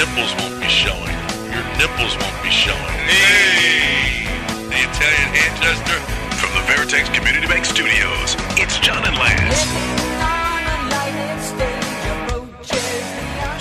[0.00, 1.12] nipples won't be showing.
[1.52, 2.96] Your nipples won't be showing.
[3.04, 4.24] Hey,
[4.72, 6.00] the Italian hairdresser
[6.40, 9.60] From the Veritex Community Bank Studios, it's John and Lance.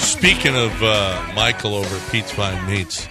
[0.02, 3.08] Speaking of uh, Michael over at Pete's Fine Meats,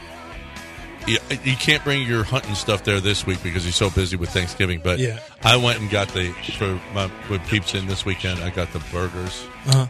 [1.06, 4.30] you, you can't bring your hunting stuff there this week because he's so busy with
[4.30, 4.80] Thanksgiving.
[4.83, 5.19] But Yeah.
[5.42, 8.41] I went and got the for my with Peeps in this weekend.
[8.41, 9.47] I got the burgers.
[9.66, 9.86] Uh-huh.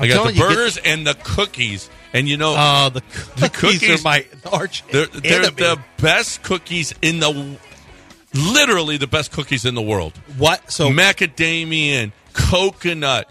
[0.00, 1.88] I got the you, get- burgers and the cookies.
[2.12, 3.00] And you know, Oh, the,
[3.40, 5.54] The cookies, cookies- are my arch they're, they're enemy.
[5.56, 7.56] the best cookies in the
[8.34, 10.12] literally the best cookies in the world.
[10.36, 10.70] what?
[10.72, 13.28] So macadamia, coconut,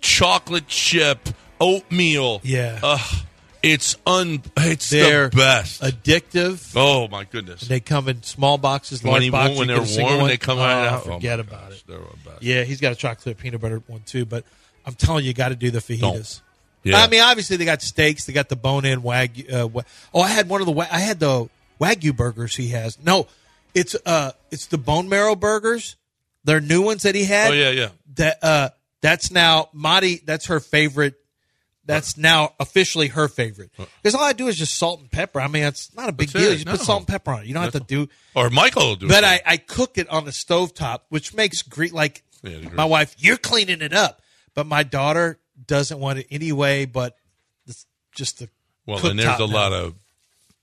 [0.00, 1.28] chocolate chip,
[1.60, 2.40] oatmeal.
[2.42, 2.78] Yeah.
[2.82, 3.24] Ugh,
[3.62, 4.42] it's un.
[4.56, 5.82] It's they're the best.
[5.82, 6.72] addictive.
[6.74, 7.60] oh my goodness!
[7.62, 9.58] They come in small boxes, when large you- boxes.
[9.58, 11.02] when they're warm, they come oh, right out.
[11.06, 11.84] Oh, forget oh about gosh, it.
[11.86, 12.42] They're the best.
[12.42, 14.24] Yeah, he's got a chocolate peanut butter one too.
[14.24, 14.44] But
[14.86, 16.40] I'm telling you, you got to do the fajitas.
[16.82, 16.98] Yeah.
[16.98, 18.24] I mean, obviously they got steaks.
[18.24, 19.52] They got the bone-in wagyu.
[19.62, 20.72] Uh, wa- oh, I had one of the.
[20.72, 21.48] wa- I had the
[21.80, 22.98] wagyu burgers he has.
[23.02, 23.28] No,
[23.74, 25.96] it's uh, it's the bone marrow burgers.
[26.44, 27.52] They're new ones that he had.
[27.52, 27.88] Oh yeah, yeah.
[28.16, 28.68] That uh,
[29.00, 30.20] that's now Madi.
[30.24, 31.14] That's her favorite.
[31.84, 33.70] That's now officially her favorite
[34.02, 35.40] because all I do is just salt and pepper.
[35.40, 36.52] I mean, it's not a big That's deal.
[36.52, 36.58] it.
[36.60, 36.84] You just put No.
[36.84, 37.46] salt and pepper on it.
[37.46, 38.08] You don't have to do.
[38.36, 39.26] Or Michael will do But it.
[39.26, 41.92] I, I cook it on the stovetop, which makes great.
[41.92, 44.21] Like Yeah, my wife, you're cleaning it up,
[44.54, 46.84] but my daughter doesn't want it anyway.
[46.86, 47.16] But
[47.66, 48.48] it's just the
[48.86, 49.54] well, and there's a now.
[49.54, 49.94] lot of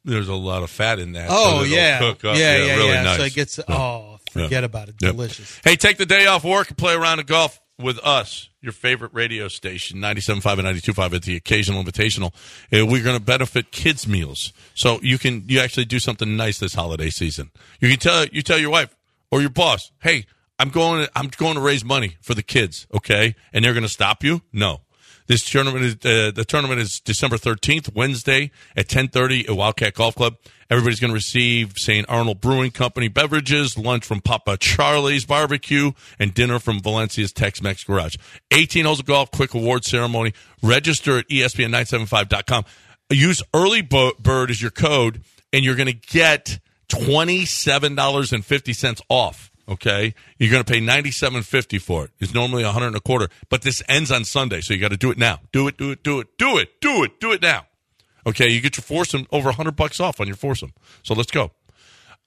[0.05, 1.27] there's a lot of fat in that.
[1.29, 2.37] Oh it'll yeah, cook up.
[2.37, 3.03] yeah, yeah, really yeah.
[3.03, 3.17] Nice.
[3.17, 4.59] So it gets oh, forget Yeah.
[4.59, 4.97] about it.
[4.97, 5.59] Delicious.
[5.63, 9.13] Hey, take the day off work and play around the golf with us, your favorite
[9.13, 12.33] radio station, 97.5 and 92.5 at the occasional invitational.
[12.71, 14.51] We're going to benefit kids' meals.
[14.73, 17.51] So you can, you actually do something nice this holiday season.
[17.79, 18.93] You can tell, you tell your wife
[19.31, 20.25] or your boss, hey,
[20.59, 23.35] I'm going to, I'm going to raise money for the kids, okay?
[23.53, 24.41] And they're going to stop you?
[24.51, 24.81] No.
[25.27, 29.93] This tournament is uh, the tournament is December thirteenth, Wednesday at ten thirty at Wildcat
[29.93, 30.37] Golf Club.
[30.71, 32.03] Everybody's going to receive St.
[32.09, 38.15] Arnold Brewing Company beverages, lunch from Papa Charlie's Barbecue, and dinner from Valencia's Tex-Mex Garage.
[38.49, 40.33] Eighteen holes of golf, quick award ceremony.
[40.63, 42.65] Register at E ESPN975.com.
[43.11, 45.21] Use early bird as your code,
[45.53, 49.48] and you're going to get twenty seven dollars and fifty cents off.
[49.69, 52.11] Okay, you're going to pay ninety seven fifty for it.
[52.19, 54.89] It's normally a hundred and a quarter, but this ends on Sunday, so you got
[54.89, 55.41] to do it now.
[55.51, 57.67] Do it, do it, do it, do it, do it, do it now.
[58.25, 60.73] Okay, you get your foursome over a hundred bucks off on your foursome.
[61.03, 61.51] So let's go.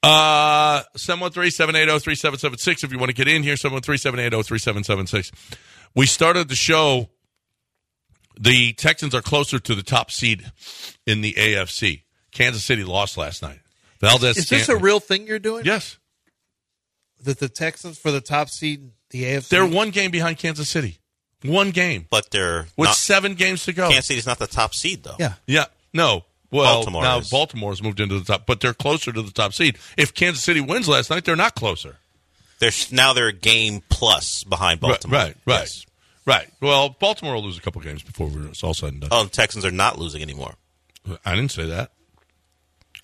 [0.05, 5.31] Uh, 713-780-3776 if you want to get in here, 713-780-3776.
[5.95, 7.09] We started the show.
[8.41, 10.51] The Texans are closer to the top seed
[11.07, 12.03] in the AFC.
[12.33, 13.61] Kansas City lost last night.
[14.01, 15.65] Valdez Is this a real thing you're doing?
[15.65, 15.99] Yes.
[17.23, 19.49] That the Texans for the top seed, the AFC.
[19.49, 20.99] They're one game behind Kansas City.
[21.45, 22.07] One game.
[22.11, 23.89] But they're With not, seven games to go.
[23.89, 25.17] Kansas City's not the top seed though.
[25.19, 25.35] Yeah.
[25.47, 25.67] Yeah.
[25.93, 26.25] No.
[26.51, 27.31] Well, Baltimore now is.
[27.31, 29.79] Baltimore's moved into the top, but they're closer to the top seed.
[29.97, 31.97] If Kansas City wins last night, they're not closer.
[32.59, 35.19] They're now they're a game plus behind Baltimore.
[35.19, 35.87] Right, right, Yes.
[36.27, 36.49] right.
[36.61, 39.09] Well, Baltimore will lose a couple games before we're it's all said and done.
[39.13, 40.55] Oh, and Texans are not losing anymore.
[41.25, 41.93] I didn't say that.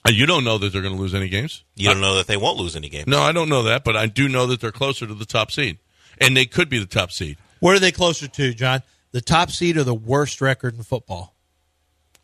[0.08, 1.62] Uh, You don't know that they're going to lose any games.
[1.76, 3.06] You don't know that they won't lose any games.
[3.06, 5.50] No, I don't know that, but I do know that they're closer to the top
[5.52, 5.78] seed,
[6.18, 7.36] and they could be the top seed.
[7.60, 8.82] Where are they closer to, John?
[9.12, 11.34] The top seed or the worst record in football?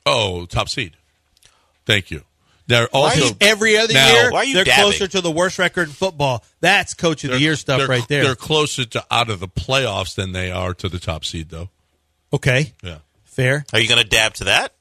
[0.07, 0.97] Oh, top seed.
[1.87, 2.23] Thank you.
[2.67, 4.85] They're also Every other Now- year, Why are you they're dabbing?
[4.85, 6.43] closer to the worst record in football.
[6.61, 8.25] That's coach of the year stuff they're- right there.
[8.25, 11.69] They're closer to out of the playoffs than they are to the top seed, though.
[12.33, 12.99] Okay, Yeah.
[13.25, 13.67] fair.
[13.75, 14.73] Are you going to dab to that?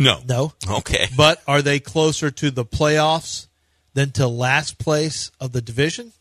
[0.00, 0.20] No.
[0.26, 1.06] No, Okay.
[1.16, 3.46] but are they closer to the playoffs
[3.94, 6.12] than to last place of the division?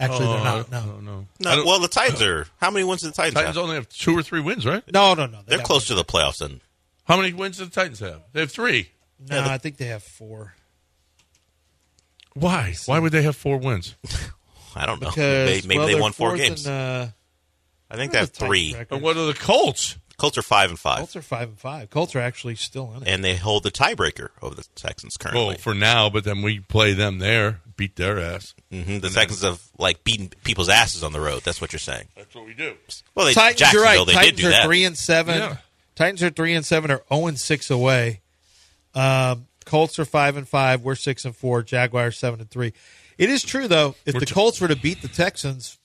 [0.00, 0.70] Actually, they're not.
[0.70, 1.12] No, No, no.
[1.20, 2.46] I No, don't- well, the Titans are.
[2.60, 3.42] How many wins do the Titans, have?
[3.42, 3.62] Titans have?
[3.64, 4.82] only have two or three wins, right?
[4.92, 5.38] no, no, no.
[5.38, 6.38] They They're got close to the playoffs.
[6.38, 6.60] Then
[7.04, 8.20] How many wins do the Titans have?
[8.32, 8.90] They have three.
[9.28, 10.54] No, I think they have four.
[12.34, 12.74] Why?
[12.86, 13.94] Why would they have four wins?
[14.76, 15.08] I don't know.
[15.10, 16.66] Because Maybe, maybe well, they they're won four fourth games.
[16.66, 17.10] in, uh,
[17.90, 18.74] I think they have three.
[18.74, 18.94] record.
[18.94, 19.96] And what are the Colts?
[20.18, 21.90] Colts are five and five, Colts are five and five.
[21.90, 23.08] Colts are actually still in it.
[23.08, 25.46] and they hold the tiebreaker over the Texans currently.
[25.46, 28.52] Well, for now, but then we play them there, beat their ass.
[28.70, 31.42] hmm The Texans have like beaten people's asses on the road.
[31.44, 32.08] That's what you're saying.
[32.16, 32.74] That's what we do.
[33.14, 34.04] Well, they, Titans, you're right.
[34.04, 34.64] they Titans did do are that.
[34.66, 35.38] three and seven.
[35.38, 35.56] Yeah.
[35.94, 36.90] Titans are three and seven.
[36.90, 38.20] Are zero and six away.
[38.94, 40.82] Um, Colts are five and five.
[40.82, 41.62] We're six and four.
[41.62, 42.72] Jaguars seven and three.
[43.18, 43.94] It is true though.
[44.04, 45.78] If We're the t- Colts were to beat the Texans,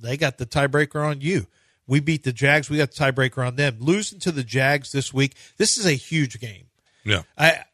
[0.00, 1.46] they got the tiebreaker on you.
[1.86, 2.70] We beat the Jags.
[2.70, 3.76] We got the tiebreaker on them.
[3.80, 5.34] Losing to the Jags this week.
[5.58, 6.66] This is a huge game.
[7.04, 7.22] Yeah.
[7.36, 7.64] I,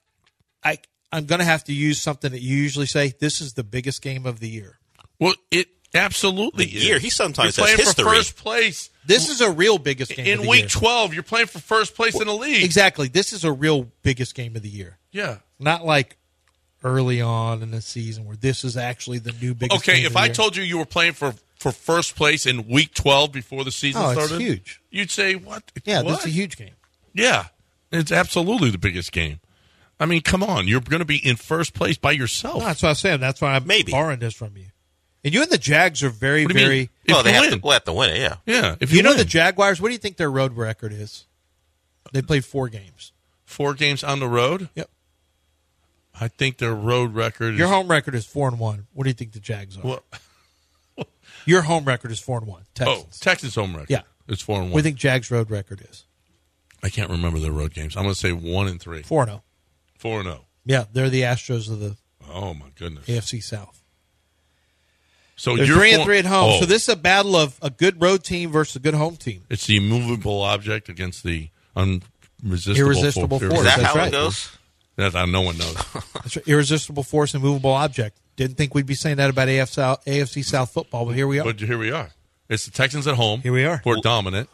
[0.65, 0.79] I,
[1.13, 3.13] I'm going to have to use something that you usually say.
[3.19, 4.79] This is the biggest game of the year.
[5.21, 6.87] Well, it absolutely The is.
[6.89, 6.99] year.
[6.99, 8.05] He sometimes You're says playing history.
[8.05, 10.69] for first place This is a real biggest game of in the week year.
[10.69, 11.15] 12.
[11.15, 12.65] You're playing for first place in the league.
[12.65, 13.09] Exactly.
[13.09, 14.99] This is a real biggest game of the year.
[15.13, 15.39] Yeah.
[15.59, 16.17] Not like
[16.83, 19.83] early on in the season where this is actually the new biggest.
[19.83, 20.35] Okay, game if of the I year.
[20.35, 24.03] told you you were playing for for first place in week 12 before the season
[24.03, 24.81] Oh, it's started, huge.
[24.91, 25.63] You'd say what?
[25.85, 26.11] yeah, what?
[26.13, 26.75] this is a huge game.
[27.15, 27.47] Yeah,
[27.93, 29.41] it's absolutely the biggest game.
[30.01, 32.61] I mean, come on, you're going to be in first place by yourself.
[32.61, 33.21] No, that's what I'm saying.
[33.21, 33.93] That's why I'm Maybe.
[33.93, 34.65] borrowing this from you.
[35.23, 36.77] And you and the Jags are very, What do you very.
[36.79, 36.89] mean?
[37.05, 38.19] If well, they you have win, to, we'll have to win it.
[38.21, 38.37] Yeah.
[38.47, 38.77] yeah.
[38.81, 39.19] If You, you, know win.
[39.19, 39.79] the Jaguars.
[39.79, 41.27] What do you think their road record is?
[42.13, 43.13] They played four games.
[43.45, 44.89] four games on the road, Yep.
[46.19, 47.55] I think their road record.
[47.57, 48.87] Your is, home record is four and one.
[48.95, 49.83] What do you think the Jags are?
[49.83, 50.03] Well,
[51.47, 52.63] Your home record is four and one.
[52.81, 53.91] oh, Texas home record.
[53.91, 54.03] Yeah.
[54.29, 54.73] it's four and one.
[54.77, 56.05] We think Jags road record is?
[56.83, 57.97] I can't remember their road games.
[57.97, 59.43] I'm going to say one and three, Four and zero.
[59.99, 60.47] four and zero.
[60.65, 61.97] Yeah, they're the Astros of the
[62.33, 63.07] Oh my goodness!
[63.07, 63.83] AFC South.
[65.37, 66.51] So They're you're three and four- three at home.
[66.57, 69.17] Oh, So this is a battle of a good road team versus a good home
[69.17, 69.45] team.
[69.49, 73.51] it's the immovable object against the unresistible Irresistible force.
[73.53, 73.59] force.
[73.61, 74.09] Is that That's how right.
[74.09, 74.51] it goes?
[74.97, 75.75] That uh, no one knows.
[76.15, 76.47] That's right.
[76.49, 78.20] Irresistible force and movable object.
[78.41, 81.39] Didn't think we'd be saying that about AFC South, AFC South football, but here we
[81.41, 81.45] are.
[81.45, 82.09] but here we are.
[82.49, 83.43] It's the Texans at home.
[83.43, 83.83] Here we are.
[83.85, 84.49] Who are dominant,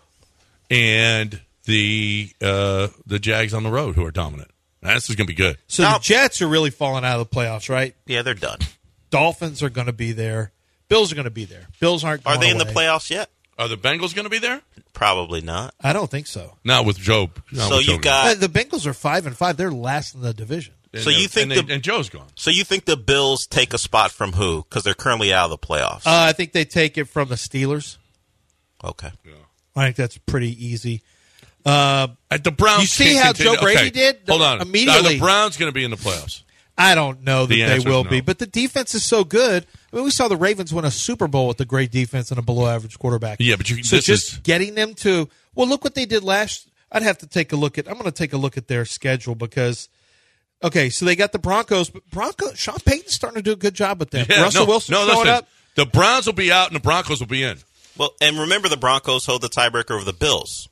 [0.68, 4.50] and the uh, the Jags on the road who are dominant.
[4.82, 5.56] This is going to be good.
[5.68, 7.94] so Now- the Jets are really falling out of the playoffs, right?
[8.06, 8.58] Yeah, they're done.
[9.10, 10.50] Dolphins are going to be there.
[10.88, 11.66] Bills are going to be there.
[11.78, 12.26] Bills aren't.
[12.26, 13.30] Are going they in the playoffs yet?
[13.58, 14.62] Are the Bengals going to be there?
[14.94, 15.74] Probably not.
[15.80, 16.56] I don't think so.
[16.64, 17.30] Not with Joe.
[17.52, 19.56] not So with you Joe got- Uh, the Bengals are five and five.
[19.56, 20.74] They're last in the division.
[20.96, 22.26] And So you think and, they- the- and Joe's gone?
[22.34, 24.62] So you think the Bills take a spot from who?
[24.62, 26.06] Because they're currently out of the playoffs.
[26.06, 27.96] Uh, I think they take it from the Steelers.
[28.84, 29.10] okay.
[29.74, 31.02] I think that's pretty easy.
[31.64, 32.82] Uh, At the Browns.
[32.82, 34.18] You see how continue- Joe Brady okay, did?
[34.28, 34.60] Hold on.
[34.62, 36.42] Immediately- Are the Browns going to be in the playoffs?
[36.78, 38.10] I don't know that The they will no.
[38.10, 39.66] be, but the defense is so good.
[39.92, 42.38] I mean, we saw the Ravens win a Super Bowl with a great defense and
[42.38, 43.38] a below average quarterback.
[43.40, 46.22] Yeah, but you- so this just is- getting them to well, look what they did
[46.22, 46.68] last.
[46.92, 47.88] I'd have to take a look at.
[47.88, 49.88] I'm going to take a look at their schedule because.
[50.62, 52.58] Okay, so they got the Broncos, but Broncos.
[52.58, 54.26] Sean Payton's starting to do a good job with them.
[54.28, 55.48] Yeah, Russell no, Wilson no, showing listen, up.
[55.74, 57.58] The Browns will be out and the Broncos will be in.
[57.98, 60.68] Well, and remember the Broncos hold the tiebreaker over the Bills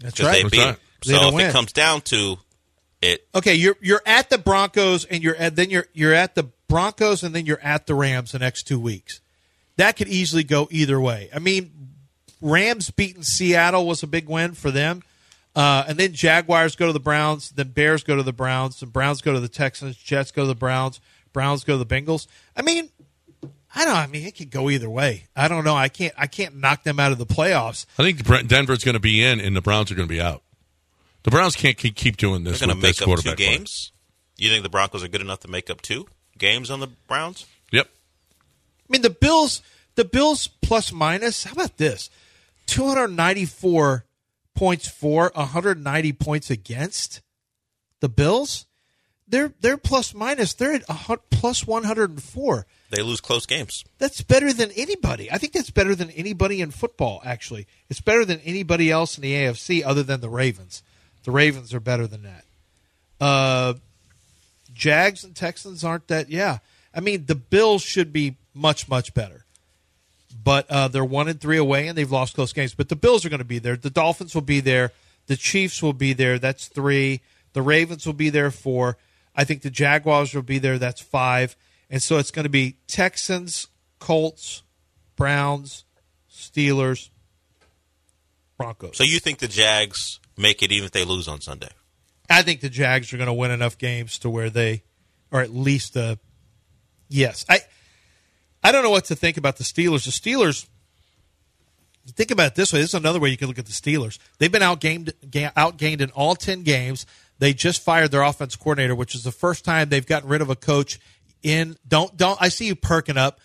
[0.00, 0.32] That's right.
[0.32, 0.58] they That's beat.
[0.64, 0.76] right.
[1.06, 1.46] They So if win.
[1.46, 2.36] it comes down to
[3.02, 6.44] it, Okay, you're you're at the Broncos and you're at then you're you're at the
[6.68, 9.20] Broncos and then you're at the Rams the next two weeks.
[9.76, 11.30] That could easily go either way.
[11.34, 11.70] I mean,
[12.40, 15.02] Rams beating Seattle was a big win for them.
[15.54, 18.86] Uh, and then Jaguars go to the Browns, then Bears go to the Browns, the
[18.86, 21.00] Browns go to the Texans, Jets go to the Browns,
[21.32, 22.26] Browns go to the Bengals.
[22.56, 22.88] I mean,
[23.74, 23.96] I don't.
[23.96, 25.26] I mean, it could go either way.
[25.34, 25.74] I don't know.
[25.76, 26.14] I can't.
[26.16, 27.86] I can't knock them out of the playoffs.
[27.98, 30.42] I think Denver's going to be in and the Browns are going to be out.
[31.22, 33.22] The Browns can't keep, keep doing this they're going with to this make up two
[33.22, 33.36] quarterback.
[33.36, 33.56] play.
[33.58, 33.92] games.
[34.38, 36.06] You think the Broncos are good enough to make up two
[36.38, 37.46] games on the Browns?
[37.72, 37.86] Yep.
[37.88, 39.62] I mean, the Bills,
[39.96, 41.44] the Bills plus minus.
[41.44, 42.08] How about this?
[42.66, 44.04] Two hundred ninety-four
[44.60, 47.22] points for, one hundred ninety points against.
[48.00, 48.66] The Bills,
[49.26, 50.52] they're they're plus minus.
[50.52, 52.66] They're at a plus one hundred and four.
[52.90, 53.84] They lose close games.
[53.98, 55.32] That's better than anybody.
[55.32, 57.22] I think that's better than anybody in football.
[57.24, 60.82] Actually, it's better than anybody else in the AFC other than the Ravens.
[61.24, 62.44] The Ravens are better than that.
[63.18, 63.74] Uh,
[64.74, 66.28] Jags and Texans aren't that.
[66.28, 66.58] Yeah,
[66.94, 69.46] I mean the Bills should be much much better,
[70.32, 72.74] but uh, they're one and three away and they've lost close games.
[72.74, 73.76] But the Bills are going to be there.
[73.76, 74.92] The Dolphins will be there.
[75.26, 76.38] The Chiefs will be there.
[76.38, 77.20] That's three.
[77.52, 78.50] The Ravens will be there.
[78.50, 78.96] Four.
[79.34, 80.78] I think the Jaguars will be there.
[80.78, 81.56] That's five.
[81.88, 83.68] And so it's going to be Texans,
[83.98, 84.62] Colts,
[85.16, 85.84] Browns,
[86.30, 87.10] Steelers,
[88.56, 88.96] Broncos.
[88.96, 91.70] So you think the Jags make it even if they lose on Sunday?
[92.28, 94.84] I think the Jags are going to win enough games to where they,
[95.32, 96.16] or at least uh
[97.08, 97.44] yes.
[97.48, 97.60] I
[98.62, 100.04] I don't know what to think about the Steelers.
[100.04, 100.66] The Steelers.
[102.08, 102.80] Think about it this way.
[102.80, 104.18] This is another way you can look at the Steelers.
[104.38, 107.06] They've been outgained, outgained in all ten games.
[107.38, 110.50] They just fired their offense coordinator, which is the first time they've gotten rid of
[110.50, 110.98] a coach
[111.42, 111.76] in.
[111.86, 112.36] Don't don't.
[112.40, 113.40] I see you perking up.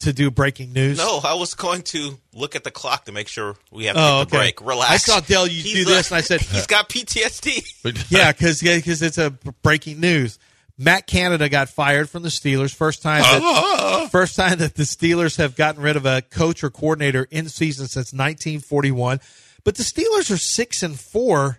[0.00, 0.98] to do breaking news?
[0.98, 4.02] No, I was going to look at the clock to make sure we have to
[4.02, 4.36] Oh, the okay.
[4.36, 4.60] break.
[4.60, 4.90] Relax.
[4.92, 8.10] I saw Dale, you He's do a- this, and I said- he's got PTSD.
[8.10, 9.30] Yeah, because it's a
[9.62, 10.38] breaking news.
[10.78, 12.74] Matt Canada got fired from the Steelers.
[12.74, 16.70] First time that first time that the Steelers have gotten rid of a coach or
[16.70, 19.20] coordinator in season since 1941.
[19.64, 21.58] But the Steelers are six and four.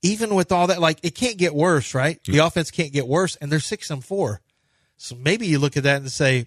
[0.00, 2.22] Even with all that, like it can't get worse, right?
[2.24, 4.40] The offense can't get worse, and they're six and four.
[4.96, 6.46] So maybe you look at that and say,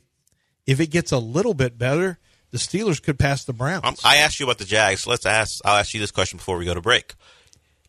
[0.65, 2.17] if it gets a little bit better,
[2.51, 3.85] the Steelers could pass the Browns.
[3.85, 5.05] Um, I asked you about the Jags.
[5.05, 5.59] Let's ask.
[5.65, 7.13] I'll ask you this question before we go to break.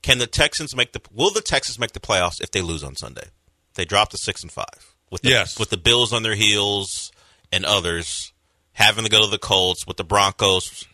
[0.03, 1.01] Can the Texans make the?
[1.13, 3.29] Will the Texans make the playoffs if they lose on Sunday?
[3.75, 5.59] They drop to six and five with the, Yes.
[5.59, 7.13] with the Bills on their heels
[7.53, 8.33] and others
[8.73, 10.87] having to go to the Colts with the Broncos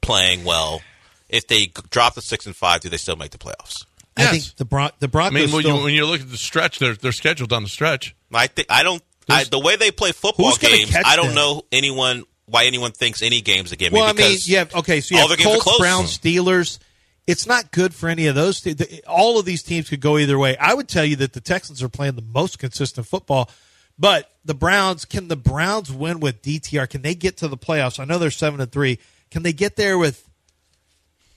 [0.00, 0.80] playing well.
[1.28, 3.84] If they drop to six and five, do they still make the playoffs?
[4.16, 5.36] I think the Bron- the Broncos.
[5.36, 7.62] I mean, when still, you, when you look at the stretch, they're they're scheduled on
[7.64, 8.14] the stretch.
[8.32, 9.02] I think I don't.
[9.28, 11.34] I, the way they play football games, I don't them?
[11.34, 13.90] know anyone why anyone thinks any game's a game.
[13.92, 15.64] Well, I mean, because you have okay, so you all have their games are Colts,
[15.64, 15.78] close.
[15.80, 16.78] Browns, Steelers.
[17.26, 18.60] It's not good for any of those.
[18.60, 20.56] te- All of these teams could go either way.
[20.58, 23.50] I would tell you that the Texans are playing the most consistent football,
[23.98, 26.88] but the Browns can the Browns win with DTR?
[26.88, 27.98] Can they get to the playoffs?
[27.98, 28.98] I know they're seven and three.
[29.30, 30.28] Can they get there with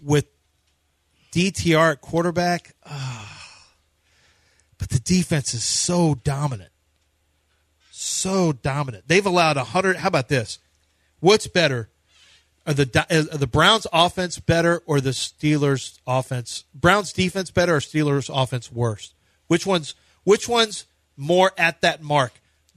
[0.03, 0.25] with
[1.31, 2.75] DTR at quarterback?
[2.85, 3.23] Ah.
[4.77, 6.71] But the defense is so dominant,
[7.91, 9.07] so dominant.
[9.07, 9.97] They've allowed hundred.
[9.97, 10.59] How about this?
[11.19, 11.89] What's better?
[12.67, 16.65] Are the are the Browns offense better or the Steelers offense?
[16.75, 19.13] Browns defense better or Steelers offense worse?
[19.47, 19.95] Which one's
[20.25, 22.33] which one's more at that mark?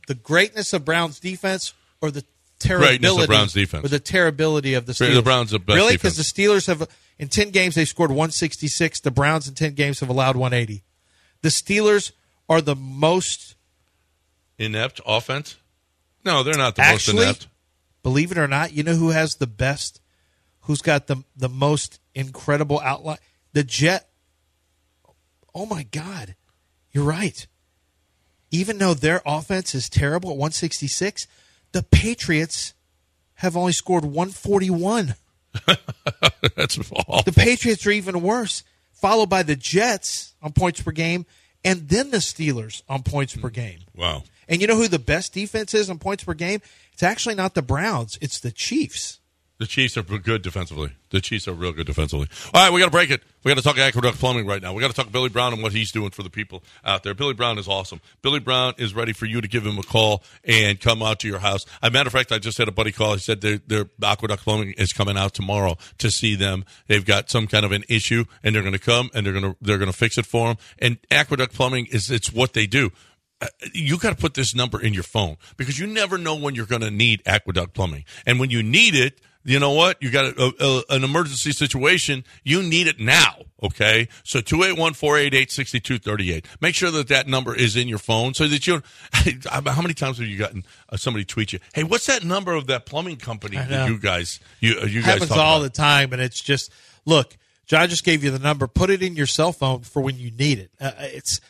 [0.06, 2.24] The greatness of Browns defense or the
[2.60, 3.84] terribility of Browns defense.
[3.84, 5.14] or the terribility of the Steelers?
[5.14, 5.22] The?
[5.22, 8.68] Browns are best really because the Steelers have in ten games they scored one sixty
[8.68, 9.00] six.
[9.00, 10.84] The Browns in ten games have allowed one eighty.
[11.42, 12.12] The Steelers
[12.48, 13.56] are the most
[14.56, 15.56] Inept offense?
[16.24, 17.48] No, they're not the most inept.
[18.02, 20.00] Believe it or not, you know who has the best,
[20.60, 23.18] who's got the the most incredible outline?
[23.52, 24.08] The Jet.
[25.54, 26.36] Oh my God,
[26.92, 27.46] you're right.
[28.50, 31.26] Even though their offense is terrible at 166,
[31.72, 32.74] the Patriots
[33.34, 35.14] have only scored 141.
[36.56, 37.22] That's awful.
[37.22, 41.26] The Patriots are even worse, followed by the Jets on points per game,
[41.64, 43.60] and then the Steelers on points per mm-hmm.
[43.60, 43.78] game.
[43.94, 44.24] Wow.
[44.48, 46.60] And you know who the best defense is on points per game?
[47.00, 49.20] It's actually not the Browns, it's the Chiefs.
[49.56, 50.92] The Chiefs are good defensively.
[51.08, 52.28] The Chiefs are real good defensively.
[52.52, 53.22] All right, we got to break it.
[53.42, 54.74] We got to talk Aqueduct Plumbing right now.
[54.74, 57.14] We got to talk Billy Brown and what he's doing for the people out there.
[57.14, 58.02] Billy Brown is awesome.
[58.20, 61.28] Billy Brown is ready for you to give him a call and come out to
[61.28, 61.64] your house.
[61.82, 63.14] As a matter of fact, I just had a buddy call.
[63.14, 66.66] He said their, their Aqueduct Plumbing is coming out tomorrow to see them.
[66.86, 69.54] They've got some kind of an issue, and they're going to come and they're going
[69.54, 70.58] to they're going to fix it for them.
[70.78, 72.92] And Aqueduct Plumbing is it's what they do
[73.72, 76.66] you got to put this number in your phone because you never know when you're
[76.66, 78.04] going to need aqueduct plumbing.
[78.26, 80.02] And when you need it, you know what?
[80.02, 82.24] You got a, a, an emergency situation.
[82.44, 83.36] You need it now.
[83.62, 84.08] Okay.
[84.22, 86.44] So 281-488-6238.
[86.60, 88.82] Make sure that that number is in your phone so that you,
[89.48, 91.58] how many times have you gotten uh, somebody tweet you?
[91.72, 95.14] Hey, what's that number of that plumbing company that you guys, you, uh, you guys
[95.14, 95.62] happens all about?
[95.62, 96.70] the time, and it's just
[97.06, 97.34] look.
[97.66, 98.66] John just gave you the number.
[98.66, 100.72] Put it in your cell phone for when you need it.
[100.80, 101.40] Uh, it's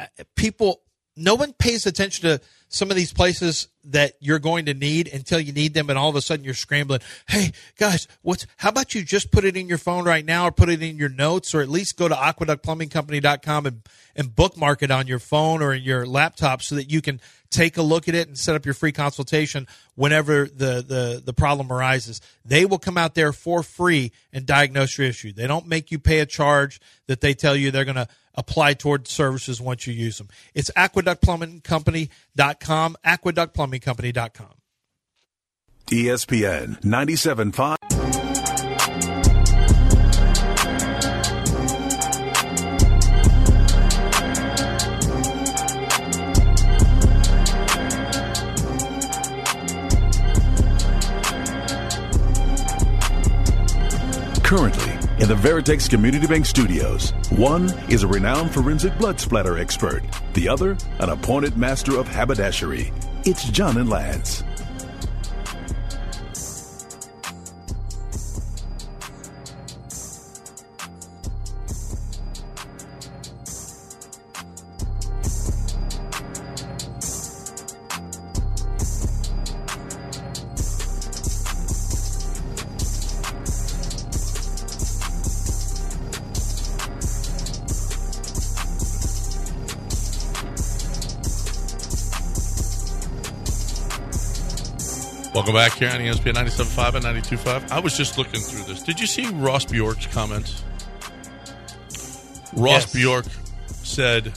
[0.00, 0.82] uh, people.
[1.20, 5.40] No one pays attention to some of these places that you're going to need until
[5.40, 7.00] you need them, and all of a sudden you're scrambling.
[7.28, 8.46] Hey guys, what's?
[8.56, 10.96] How about you just put it in your phone right now, or put it in
[10.96, 13.82] your notes, or at least go to aqueductplumbingcompany.com and
[14.16, 17.20] and bookmark it on your phone or in your laptop so that you can
[17.50, 21.32] take a look at it and set up your free consultation whenever the, the, the
[21.32, 22.20] problem arises.
[22.44, 25.32] They will come out there for free and diagnose your issue.
[25.32, 28.74] They don't make you pay a charge that they tell you they're going to apply
[28.74, 30.28] toward services once you use them.
[30.54, 32.96] It's aqueductplumbingcompany.com,
[33.70, 34.56] aqueductplumbingcompany.com.
[35.90, 37.76] ESPN 97.5.
[54.50, 54.89] Currently,
[55.20, 60.48] in the Veritex Community Bank Studios, one is a renowned forensic blood splatter expert, the
[60.48, 62.90] other, an appointed master of haberdashery.
[63.26, 64.42] It's John and Lance.
[95.40, 97.72] Welcome back here on ESPN 97.5 and 92.5.
[97.72, 98.82] I was just looking through this.
[98.82, 100.62] Did you see Ross Bjork's comments?
[102.52, 102.92] Ross Yes.
[102.92, 103.24] Bjork
[103.66, 104.34] said,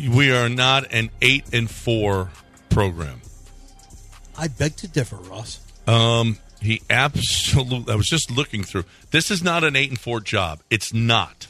[0.00, 2.32] "We are not an eight and four
[2.70, 3.22] program."
[4.36, 5.60] I beg to differ, Ross.
[5.86, 7.92] Um, he absolutely.
[7.92, 8.84] I was just looking through.
[9.12, 10.58] This is not an eight and four job.
[10.70, 11.41] It's not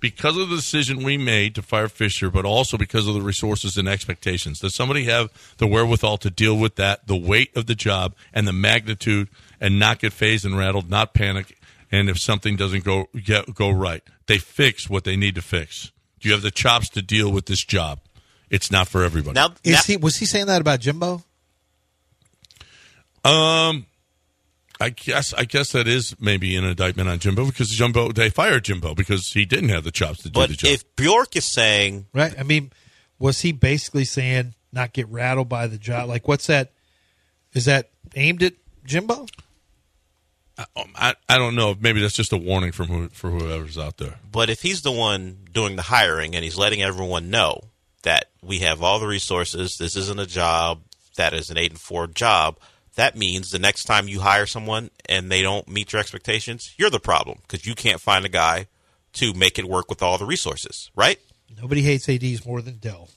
[0.00, 3.76] because of the decision we made to fire Fisher, but also because of the resources
[3.76, 4.60] and expectations.
[4.60, 8.48] Does somebody have the wherewithal to deal with that, the weight of the job, and
[8.48, 9.28] the magnitude,
[9.60, 11.58] and not get phased and rattled, not panic,
[11.92, 15.92] and if something doesn't go get, go right, they fix what they need to fix.
[16.20, 18.00] Do you have the chops to deal with this job?
[18.48, 19.34] It's not for everybody.
[19.34, 21.24] Now, Is now- he was he saying that about Jimbo?
[23.24, 23.86] Um,
[24.80, 28.64] I guess I guess that is maybe an indictment on Jimbo because Jimbo they fired
[28.64, 30.70] Jimbo because he didn't have the chops to do but the job.
[30.70, 32.34] if Bjork is saying Right?
[32.38, 32.72] I mean,
[33.18, 36.08] was he basically saying not get rattled by the job?
[36.08, 36.72] Like, what's that?
[37.52, 39.26] Is that aimed at Jimbo?
[40.76, 41.74] Um, I, I don't know.
[41.78, 44.16] Maybe that's just a warning from who, for whoever's out there.
[44.30, 47.60] But if he's the one doing the hiring and he's letting everyone know
[48.02, 50.82] that we have all the resources, this isn't a job
[51.16, 52.58] that is an eight and four job,
[52.94, 56.90] that means the next time you hire someone and they don't meet your expectations, you're
[56.90, 58.66] the problem because you can't find a guy
[59.14, 61.18] to make it work with all the resources, right?
[61.60, 63.08] Nobody hates ads more than Dell.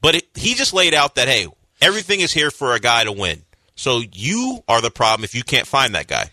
[0.00, 1.46] But it, he just laid out that hey,
[1.80, 3.42] everything is here for a guy to win.
[3.74, 6.30] So you are the problem if you can't find that guy.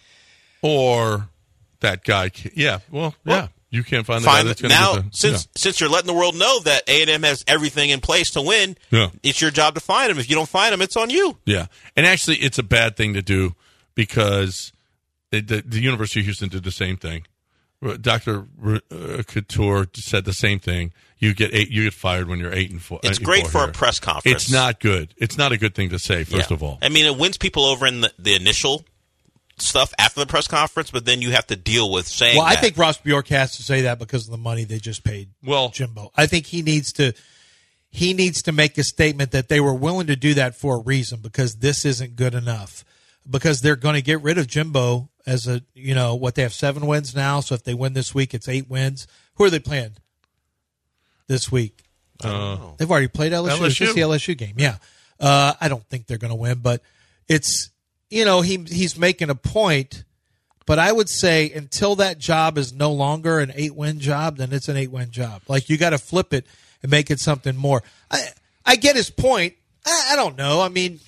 [0.61, 1.29] Or
[1.79, 2.31] that guy.
[2.53, 2.79] Yeah.
[2.91, 3.33] Well, yeah.
[3.33, 5.05] Well, You can't find the guy Find that's now the.
[5.11, 8.31] since since you're letting the world know that A and M has everything in place
[8.31, 8.77] to win.
[8.91, 9.09] Yeah.
[9.23, 10.17] It's your job to find him.
[10.19, 11.37] If you don't find him, it's on you.
[11.45, 11.55] yeah.
[11.57, 11.65] yeah.
[11.97, 13.55] And actually, it's a bad thing to do
[13.93, 14.71] because
[15.31, 17.25] it, the, the University of Houston did the same thing.
[18.01, 18.47] Dr.
[18.63, 20.93] R- uh, Khator said the same thing.
[21.19, 21.69] You get eight.
[21.69, 22.99] You get fired when you're eight and four.
[23.03, 24.43] It's great for a press conference.
[24.43, 25.13] It's not good.
[25.17, 26.23] It's not a good thing to say.
[26.23, 26.55] First Yeah.
[26.55, 28.83] of all, I mean, it wins people over in the, the initial
[29.59, 32.37] stuff after the press conference, but then you have to deal with saying.
[32.37, 32.61] Well, I that.
[32.61, 35.69] think Ross Bjork has to say that because of the money they just paid Well-
[35.69, 36.11] Jimbo.
[36.15, 37.13] I think he needs to
[37.89, 40.81] he needs to make a statement that they were willing to do that for a
[40.81, 42.83] reason because this isn't good enough.
[43.29, 46.53] Because they're going to get rid of Jimbo as a you know what they have
[46.53, 47.39] seven wins now.
[47.41, 49.05] So if they win this week, it's eight wins.
[49.35, 49.97] Who are they playing
[51.27, 51.83] this week?
[52.21, 52.31] They've
[52.89, 53.65] already played LSU.
[53.67, 53.93] It's LSU.
[53.93, 54.55] the LSU game.
[54.57, 54.77] Yeah.
[55.19, 56.81] Uh, I don't think they're going to win, but
[57.27, 57.69] it's
[58.09, 60.03] you know he he's making a point.
[60.65, 64.51] But I would say until that job is no longer an eight win job, then
[64.51, 65.41] it's an eight win job.
[65.47, 66.45] Like you got to flip it
[66.81, 67.83] and make it something more.
[68.11, 68.27] I
[68.65, 69.53] I get his point.
[69.85, 70.59] I, I don't know.
[70.61, 70.99] I mean,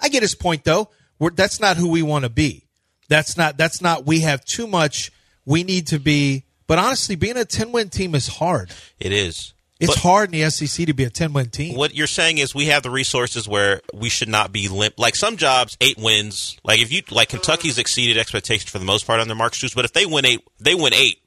[0.00, 0.88] I get his point though.
[1.18, 2.64] We're, that's not who we want to be.
[3.08, 3.56] That's not.
[3.56, 4.06] That's not.
[4.06, 5.10] We have too much.
[5.44, 6.44] We need to be.
[6.68, 8.70] But honestly, being a ten win team is hard.
[9.00, 9.52] it is.
[9.80, 11.74] It's But- hard in the SEC to be a ten win team.
[11.76, 14.94] What you're saying is we have the resources where we should not be limp.
[14.98, 16.56] Like some jobs, eight wins.
[16.64, 19.84] Like if you like Kentucky's exceeded expectations for the most part under Mark Stoops, but
[19.84, 21.22] if they win eight, they win eight.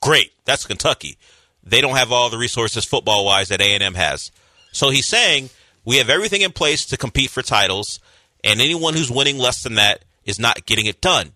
[0.00, 1.18] Great, that's Kentucky.
[1.64, 4.30] They don't have all the resources football wise that A and M has.
[4.70, 5.50] So he's saying
[5.84, 7.98] we have everything in place to compete for titles,
[8.44, 11.32] and anyone who's winning less than that is not getting it done.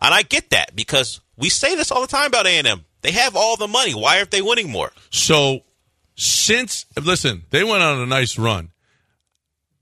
[0.00, 2.84] And I get that because we say this all the time about A and M.
[3.02, 3.94] They have all the money.
[3.94, 4.90] Why aren't they winning more?
[5.10, 5.62] So
[6.14, 8.70] since listen, they went on a nice run.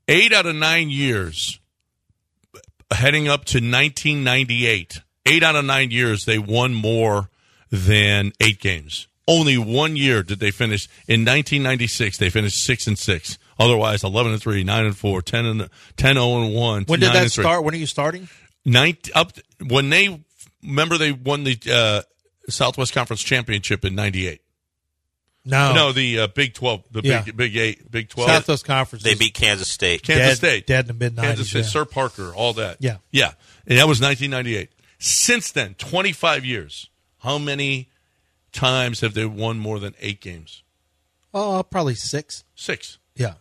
[0.07, 1.59] Eight out of nine years,
[2.91, 5.01] heading up to 1998.
[5.25, 7.29] Eight out of nine years, they won more
[7.69, 9.07] than eight games.
[9.27, 12.17] Only one year did they finish in 1996.
[12.17, 13.37] They finished six and six.
[13.59, 16.83] Otherwise, 11 and three, nine and four, 10 and 10 0 and one.
[16.85, 17.63] when did that start?
[17.63, 18.27] When are you starting?
[18.65, 19.33] Nine, up
[19.67, 20.19] when they
[20.63, 22.01] remember they won the uh,
[22.49, 24.41] Southwest Conference championship in '98.
[25.43, 27.23] No, No, the uh, Big Twelve, the Yeah.
[27.23, 28.29] Big Big Eight, Big Twelve.
[28.29, 29.03] Southwest Conference.
[29.03, 30.03] They beat Kansas State.
[30.03, 31.67] Kansas dead, State, dead in the mid Kansas nineties.
[31.67, 32.77] State, Sirr Parker, all that.
[32.79, 32.97] Yeah.
[33.11, 33.31] yeah,
[33.65, 34.69] and that was 1998.
[34.99, 36.89] Since then, 25 years.
[37.19, 37.89] How many
[38.51, 40.63] times have they won more than eight games?
[41.33, 42.43] Oh, probably six.
[42.55, 43.33] Six Yeah.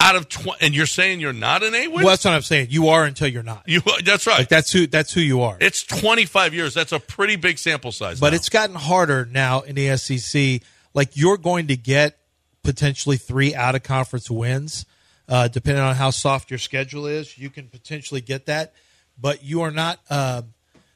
[0.00, 0.58] out of 20.
[0.60, 2.04] And you're saying you're not an eight win?
[2.04, 2.68] Well, that's what I'm saying.
[2.70, 3.62] You are until you're not.
[3.66, 4.38] You, that's right.
[4.40, 5.56] Like that's who that's who you are.
[5.60, 6.74] it's 25 years.
[6.74, 8.20] That's a pretty big sample size.
[8.20, 8.36] But now.
[8.36, 10.60] it's gotten harder now in the SEC.
[10.96, 12.18] Like you're going to get
[12.64, 14.86] potentially three out of conference wins,
[15.28, 17.36] uh, depending on how soft your schedule is.
[17.36, 18.72] You can potentially get that,
[19.20, 20.00] but you are not.
[20.08, 20.42] Uh,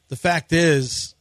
[0.09, 1.15] the fact is,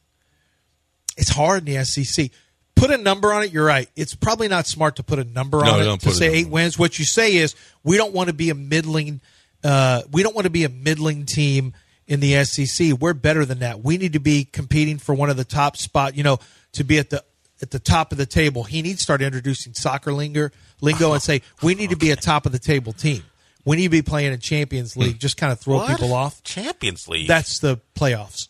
[1.18, 2.30] it's hard in the SEC.
[2.74, 3.52] Put a number on it.
[3.52, 3.86] You're right.
[3.94, 6.78] It's probably not smart to put a number No, on it to say eight wins.
[6.78, 9.20] What you say is we don't want to be a middling.
[9.62, 11.74] Uh, we don't want to be a middling team
[12.06, 12.98] in the SEC.
[12.98, 13.84] We're better than that.
[13.84, 16.16] We need to be competing for one of the top spot.
[16.16, 16.38] You know,
[16.72, 17.22] to be at the
[17.62, 18.64] at the top of the table.
[18.64, 22.16] He needs to start introducing soccer lingo, lingo and say we need to be a
[22.16, 23.22] top of the table team.
[23.64, 25.88] We need to be playing in Champions League, just kind of throw What?
[25.90, 26.42] people off.
[26.42, 27.28] Champions League.
[27.28, 28.48] That's the playoffs.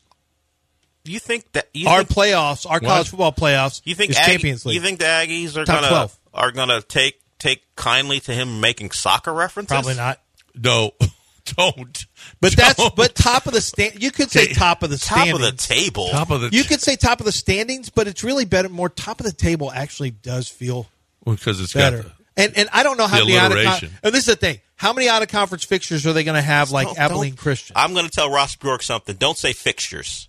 [1.05, 4.33] you think that you Our think, playoffs, our college football playoffs, you think is Aggie-
[4.33, 4.77] Champions League.
[4.77, 6.18] You think the Aggies are Top gonna 12.
[6.35, 9.70] are gonna take take kindly to him making soccer references?
[9.75, 10.20] Probably not.
[10.55, 10.92] No,
[11.57, 12.07] don't.
[12.41, 12.95] But that's Don't.
[12.97, 14.03] but top of the stand.
[14.03, 15.47] You could say Okay, top of the Top standings.
[15.47, 16.09] of the table.
[16.11, 18.69] top of the you could say top of the standings, but it's really better.
[18.69, 20.87] More top of the table actually does feel
[21.25, 22.03] because it's better.
[22.03, 23.91] got the, And and I don't know how The many out of alliteration.
[24.03, 24.61] and this is the thing.
[24.77, 27.37] How many out of conference fixtures are they going to have like Don't- Abilene don't-
[27.39, 27.77] Christian?
[27.77, 29.17] I'm going to tell Ross Bjork something.
[29.17, 30.29] Don't say fixtures.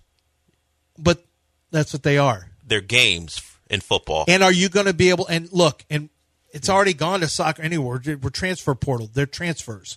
[0.98, 1.24] but
[1.70, 2.48] that's what they are.
[2.66, 4.24] They're games in football.
[4.28, 5.26] And are you going to be able?
[5.26, 6.10] And look, and
[6.52, 7.98] it's already gone to soccer anywhere.
[8.04, 9.08] We're, we're transfer portal.
[9.12, 9.96] They're transfers,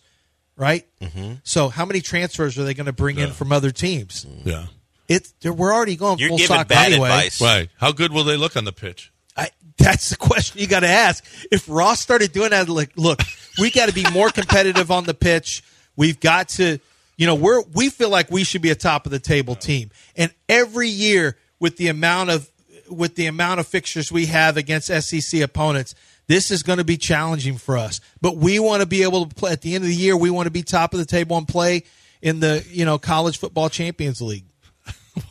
[0.55, 0.85] right?
[1.01, 1.33] Mm-hmm.
[1.43, 4.25] So how many transfers are they going to bring in from other teams?
[4.43, 4.65] yeah.
[5.07, 7.09] It we're already going You're full giving bad anyway.
[7.09, 7.39] advice.
[7.39, 7.69] Right.
[7.77, 9.11] How good will they look on the pitch?
[9.37, 11.23] I, that's the question you got to ask.
[11.51, 13.19] If Ross started doing that, like, look,
[13.59, 15.63] we got to be more competitive on the pitch.
[15.95, 16.79] We've got to,
[17.17, 19.91] you know, we're we feel like we should be a top of the table team,
[20.15, 22.49] and every year with the amount of
[22.89, 25.95] with the amount of fixtures we have against SEC opponents,
[26.27, 28.01] this is going to be challenging for us.
[28.21, 30.15] But we want to be able to play at the end of the year.
[30.17, 31.83] We want to be top of the table and play
[32.21, 34.45] in the you know college football Champions League.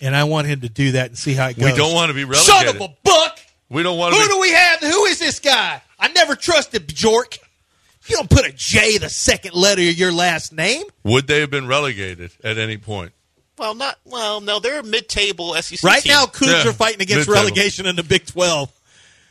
[0.00, 1.70] And I want him to do that and see how it goes.
[1.72, 2.82] We don't want to be Son relegated.
[2.82, 3.38] of a buck!
[3.70, 4.20] We don't want to.
[4.20, 4.80] Who Be, do we have?
[4.80, 5.80] Who is this guy?
[5.98, 7.38] I never trusted Bjork.
[8.06, 10.84] You don't put a J the second letter of your last name.
[11.02, 13.12] would they have been relegated at any point?
[13.58, 14.42] well, not well.
[14.42, 16.12] No, they're a mid-table SEC Right team.
[16.12, 17.42] now, Cougs Yeah, are fighting against mid-table.
[17.46, 18.70] relegation in the Big Twelve.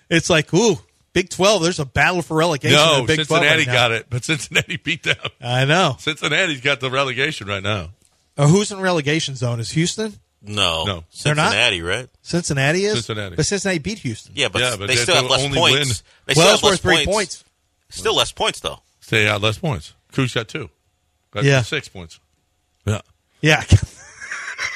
[0.10, 0.78] It's like, ooh,
[1.14, 1.64] Big Twelve.
[1.64, 2.78] There's a battle for relegation.
[2.78, 5.16] in No, the Big Cincinnati 12 right got it, but Cincinnati beat them.
[5.42, 5.96] I know.
[6.00, 7.90] Cincinnati's got the relegation right now.
[8.38, 9.60] Uh, who's in relegation zone?
[9.60, 10.14] Is Houston?
[10.42, 11.04] No, No.
[11.24, 11.52] They're not?
[11.52, 12.10] Cincinnati, right?
[12.22, 12.94] Cincinnati is.
[13.06, 13.36] Cincinnati.
[13.36, 14.34] but Cincinnati beat Houston.
[14.36, 15.78] Yeah, but, Yeah, but they they still have have less only points.
[15.80, 15.88] win.
[16.28, 17.12] They still well, have worth less three points.
[17.12, 17.44] points.
[17.90, 18.80] Still less points though.
[19.00, 19.94] Stay out less points.
[20.12, 20.70] Cougs got two.
[21.32, 21.62] Got Yeah.
[21.64, 22.20] six points.
[22.86, 23.02] Yeah.
[23.42, 23.64] Yeah.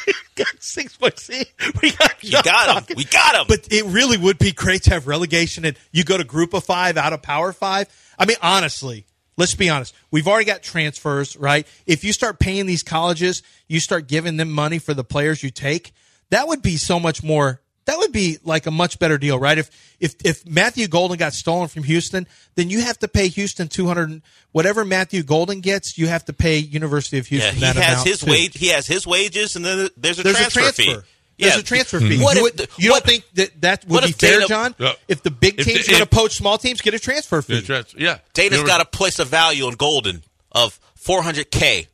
[0.44, 1.20] got six foot.
[1.20, 1.46] See,
[1.82, 2.96] we got You got him.
[2.98, 3.46] We got him.
[3.48, 6.64] But it really would be great to have relegation and you go to group of
[6.64, 7.88] five out of power five.
[8.18, 9.06] I mean, honestly,
[9.38, 9.96] let's be honest.
[10.12, 11.68] We've already got transfers, right?
[11.86, 15.50] If you start paying these colleges, you start giving them money for the players you
[15.50, 15.94] take,
[16.30, 19.58] that would be so much more that would be like a much better deal, right?
[19.58, 23.68] If if if Matthew Golden got stolen from Houston, then you have to pay Houston
[23.68, 24.22] two hundred
[24.52, 27.56] whatever Matthew Golden gets, you have to pay University of Houston.
[27.60, 28.32] yeah, Houston he that has amount his too.
[28.32, 28.58] wage.
[28.58, 30.84] He has his wages, and then there's a There's transfer, a transfer.
[30.84, 30.94] fee.
[31.38, 32.22] There's yeah, a transfer fee.
[32.22, 34.48] What you if would- the- you what- don't think that that would be fair, Dana-
[34.48, 34.76] John?
[34.78, 34.94] Yeah.
[35.08, 37.62] If the big teams the- going to poach small teams, get a transfer fee.
[37.62, 38.18] The trans- yeah.
[38.34, 41.88] Dana's got to place a value on Golden of 400k.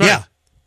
[0.00, 0.24] Yeah,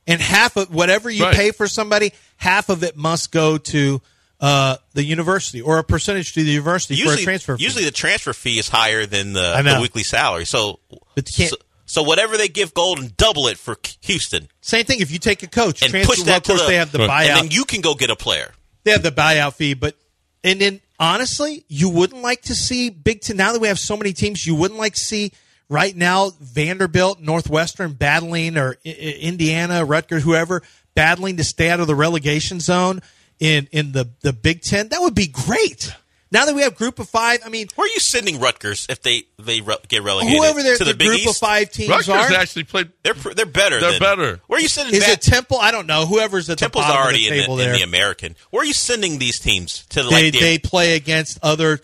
[0.07, 1.35] and half of whatever you Right.
[1.35, 4.01] pay for somebody, half of it must go to
[4.39, 7.63] uh, the university or a percentage to the university for a Usually, transfer fee.
[7.63, 10.45] usually the transfer fee is higher than the, the weekly salary.
[10.45, 10.79] So,
[11.15, 14.99] But you can't- so, so whatever they give Golden, double it for Houston, Same thing
[15.01, 16.67] if you take a coach, and transfer, push that of course the.
[16.67, 17.27] they have the buyout.
[17.27, 18.51] and then you can go get a player.
[18.83, 19.95] they have the buyout fee, but
[20.43, 23.37] and then honestly, you wouldn't like to see Big Ten.
[23.37, 25.31] Now that we have so many teams, you wouldn't like to see
[25.69, 28.89] right now Vanderbilt, Northwestern battling, or I-
[29.21, 30.63] Indiana, Rutgers, whoever
[30.95, 33.01] battling to stay out of the relegation zone
[33.39, 34.89] in in the the Big Ten.
[34.89, 35.93] That would be great.
[36.31, 39.03] Now that we have Group of Five, I mean, Where are you sending Rutgers if
[39.03, 41.29] they they re- get relegated whoever their to the, the Big Group East?
[41.29, 42.33] of Five teams Rutgers are.
[42.33, 42.89] actually played.
[43.03, 43.79] They're they're better.
[43.79, 44.41] They're than- better.
[44.47, 44.95] Where are you sending?
[44.95, 45.13] Is back?
[45.13, 45.59] it Temple?
[45.59, 46.07] I don't know.
[46.07, 48.35] Whoever's at Temple's the bottom already of the in, table the, in the American.
[48.49, 50.01] Where are you sending these teams to?
[50.01, 51.79] The, they like the, they play against other.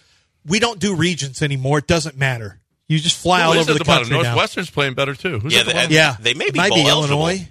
[0.48, 1.78] We don't do regions anymore.
[1.78, 2.60] It doesn't matter.
[2.88, 4.06] You just fly all over at the, bottom?
[4.06, 4.24] country now.
[4.24, 5.38] Northwestern's playing better too.
[5.38, 7.20] Who's Yeah, at the the- Yeah, They may It be might be eligible.
[7.28, 7.50] Illinois.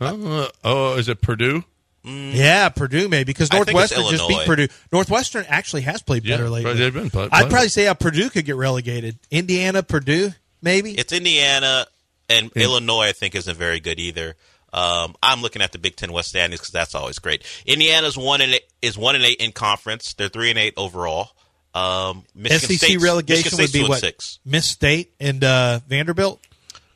[0.00, 1.64] Uh, oh, is it Purdue?
[2.04, 4.68] Yeah, Purdue maybe because I think it's Northwestern just beat Purdue.
[4.92, 6.74] Northwestern actually has played Yeah, better lately.
[6.74, 9.18] they've been play- I'd probably say yeah, Purdue could get relegated.
[9.30, 10.92] Indiana, Purdue, maybe.
[10.92, 11.86] It's Indiana
[12.28, 13.04] and Illinois.
[13.08, 14.36] I think isn't very good either.
[14.72, 17.42] Um, I'm looking at the Big Ten West standings because that's always great.
[17.64, 20.14] Indiana's one and eight, is one and eight in conference.
[20.14, 21.30] They're three and eight overall.
[21.74, 24.00] Um, Michigan SEC State's- relegation Michigan would be what?
[24.00, 24.40] six.
[24.44, 26.40] Miss State and uh, Vanderbilt.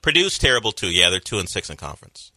[0.02, 0.88] Purdue's terrible too.
[0.90, 2.30] Yeah, they're two and six in conference.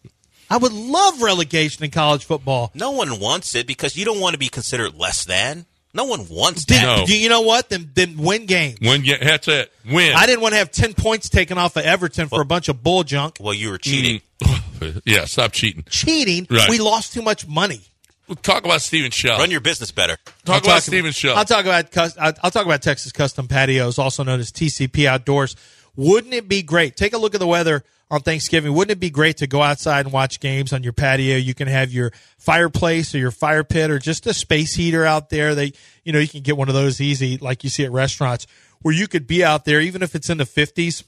[0.51, 2.71] I would love relegation in college football.
[2.75, 5.65] No one wants it because you don't want to be considered less than.
[5.93, 6.99] No one wants Did, that.
[6.99, 7.05] No.
[7.05, 7.69] do you know what?
[7.69, 8.79] Then then win games.
[8.81, 9.03] Win.
[9.03, 9.71] Yeah, that's it.
[9.89, 10.13] Win.
[10.15, 12.83] I didn't want to have ten points taken off of Everton for a bunch of
[12.83, 13.37] bull junk.
[13.39, 14.21] Well, you were cheating.
[14.43, 15.01] Mm.
[15.05, 15.83] yeah, stop cheating.
[15.89, 16.47] Cheating.
[16.49, 16.69] Right.
[16.69, 17.81] We lost too much money.
[18.27, 19.39] We'll talk about Steven Shell.
[19.39, 20.17] Run your business better.
[20.45, 21.35] talk I'll about talk- Steven Shell.
[21.35, 25.55] I'll talk about I'll I'll talk about Texas Custom Patios, also known as TCP Outdoors.
[25.95, 26.95] Wouldn't it be great?
[26.95, 28.73] Take a look at the weather on Thanksgiving.
[28.73, 31.37] Wouldn't it be great to go outside and watch games on your patio?
[31.37, 35.29] You can have your fireplace or your fire pit or just a space heater out
[35.29, 35.55] there.
[35.55, 35.73] They,
[36.03, 38.47] you know, you can get one of those easy, like you see at restaurants,
[38.81, 41.03] where you could be out there, even if it's in the fifties,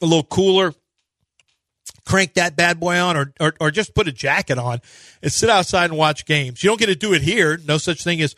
[0.00, 0.74] a little cooler,
[2.04, 4.80] crank that bad boy on or, or, or just put a jacket on
[5.22, 6.62] and sit outside and watch games.
[6.62, 7.58] You don't get to do it here.
[7.64, 8.34] No such thing as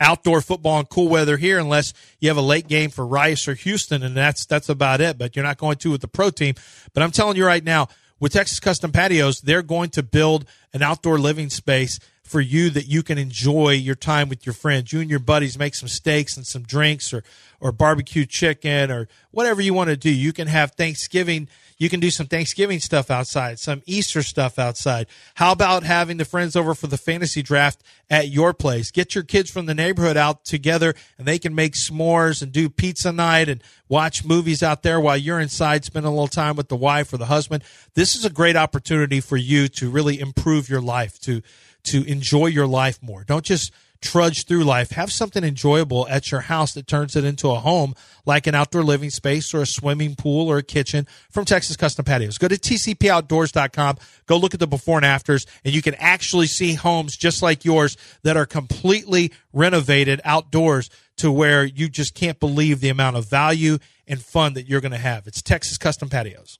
[0.00, 3.54] outdoor football and cool weather here unless you have a late game for Rice or
[3.54, 5.18] Houston and that's that's about it.
[5.18, 6.54] But you're not going to with the pro team.
[6.92, 7.88] But I'm telling you right now,
[8.20, 12.86] with Texas Custom Patios, they're going to build an outdoor living space for you that
[12.86, 14.92] you can enjoy your time with your friends.
[14.92, 17.24] You and your buddies make some steaks and some drinks or
[17.60, 20.10] or barbecue chicken or whatever you want to do.
[20.10, 21.48] You can have Thanksgiving
[21.82, 25.08] you can do some Thanksgiving stuff outside, some Easter stuff outside.
[25.34, 28.92] How about having the friends over for the fantasy draft at your place?
[28.92, 32.70] Get your kids from the neighborhood out together and they can make s'mores and do
[32.70, 36.68] pizza night and watch movies out there while you're inside spending a little time with
[36.68, 37.64] the wife or the husband.
[37.94, 41.42] This is a great opportunity for you to really improve your life, to
[41.84, 43.24] to enjoy your life more.
[43.24, 44.90] Don't just trudge through life.
[44.90, 47.94] Have something enjoyable at your house that turns it into a home,
[48.26, 52.04] like an outdoor living space or a swimming pool or a kitchen from Texas Custom
[52.04, 52.38] Patios.
[52.38, 53.96] Go to tcpoutdoors.com.
[54.26, 57.64] Go look at the before and afters, and you can actually see homes just like
[57.64, 63.28] yours that are completely renovated outdoors to where you just can't believe the amount of
[63.28, 65.26] value and fun that you're going to have.
[65.26, 66.58] It's Texas Custom Patios.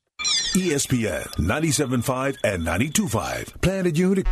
[0.55, 3.61] ESPN 97.5 and 92.5.
[3.61, 4.25] Planet Unity.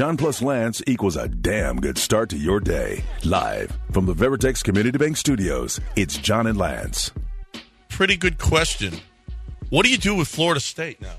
[0.00, 3.04] John plus Lance equals a damn good start to your day.
[3.22, 7.10] Live from the Veritex Community Bank Studios, it's John and Lance.
[7.90, 8.94] Pretty good question.
[9.68, 11.16] What do you do with Florida State now?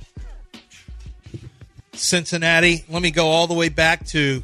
[1.94, 2.84] Cincinnati.
[2.89, 4.41] Let me go all the way back to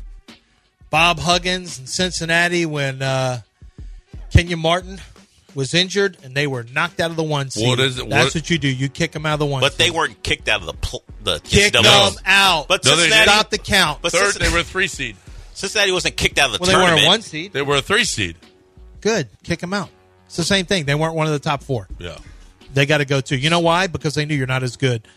[0.91, 3.41] Bob Huggins in Cincinnati when uh,
[4.31, 5.01] Kenyon Martin
[5.57, 7.67] was injured and they were knocked out of the one seed.
[7.67, 8.07] What is it?
[8.07, 8.67] That's What- what you do.
[8.67, 9.59] You kick them out of the one.
[9.61, 9.79] But seed.
[9.79, 12.67] they weren't kicked out of the pl- the kick them out.
[12.67, 14.01] But No, they Cincinnati, Stop the count.
[14.03, 15.15] But Third, Cincinnati, they were a three seed.
[15.55, 17.51] Cincinnati wasn't kicked out of the well, they weren't a one seed.
[17.53, 18.35] They were a three seed.
[19.01, 19.29] Good.
[19.43, 19.89] Kick them out.
[20.27, 20.85] It's the same thing.
[20.85, 21.87] They weren't one of the top four.
[21.97, 22.17] Yeah.
[22.73, 23.35] They got to go too.
[23.37, 23.87] You know why?
[23.87, 25.07] Because they knew you're not as good.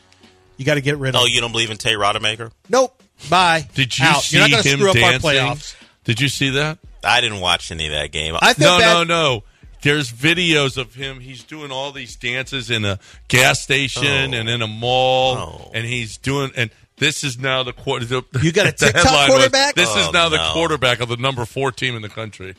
[0.56, 1.20] You got to get rid of.
[1.20, 1.32] Oh, them.
[1.34, 2.50] you don't believe in Tate Rodemaker?
[2.70, 3.02] Nope.
[3.28, 3.68] Bye.
[3.74, 4.22] Did you Out.
[4.22, 5.30] see You're not gonna him screw up our dancing?
[5.30, 5.74] playoffs.
[6.04, 6.78] Did you see that?
[7.04, 8.34] I didn't watch any of that game.
[8.40, 8.94] I feel No, bad.
[8.94, 9.44] no, no.
[9.82, 11.20] There's videos of him.
[11.20, 14.36] He's doing all these dances in a gas station Oh.
[14.38, 15.70] and in a mall, Oh.
[15.74, 16.50] and he's doing.
[16.56, 18.04] And this is now the quarter.
[18.04, 19.74] The, You got a TikTok headline was, quarterback?
[19.74, 22.54] this is Oh, now the quarterback of the number four team in the country.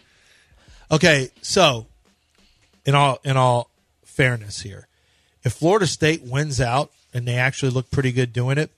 [0.89, 1.85] Okay, so
[2.85, 3.69] in all in all
[4.03, 4.87] fairness here,
[5.43, 8.71] if Florida State wins out and they actually look pretty good doing it,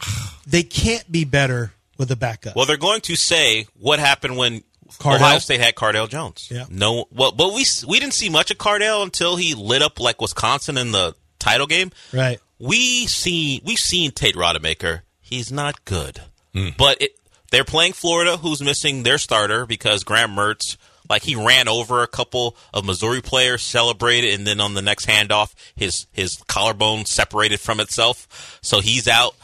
[0.46, 2.56] they can't be better with a backup.
[2.56, 4.62] Well, they're going to say what happened when
[4.98, 5.14] Cardale?
[5.16, 6.48] Ohio State had Cardale Jones.
[6.50, 6.66] Yeah.
[6.70, 10.20] No, well, but we we didn't see much of Cardale until he lit up like
[10.20, 11.90] Wisconsin in the title game.
[12.12, 12.38] right.
[12.58, 15.00] We see we've seen Tate Rodemaker.
[15.20, 16.20] He's not good,
[16.52, 16.68] Hmm.
[16.76, 17.12] but it,
[17.50, 20.76] they're playing Florida, who's missing their starter because Graham Mertz.
[21.08, 25.06] Like he ran over a couple of Missouri players, celebrated, and then on the next
[25.08, 29.34] handoff, his his collarbone separated from itself, so he's out.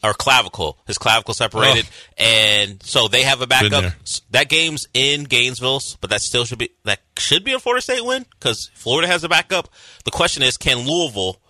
[0.00, 2.22] Or clavicle, his clavicle separated, oh.
[2.22, 3.92] and so they have a backup.
[4.30, 8.04] That game's in Gainesville, but that still should be that should be a Florida State
[8.04, 9.68] win because Florida has a backup.
[10.04, 11.40] The question is, can Louisville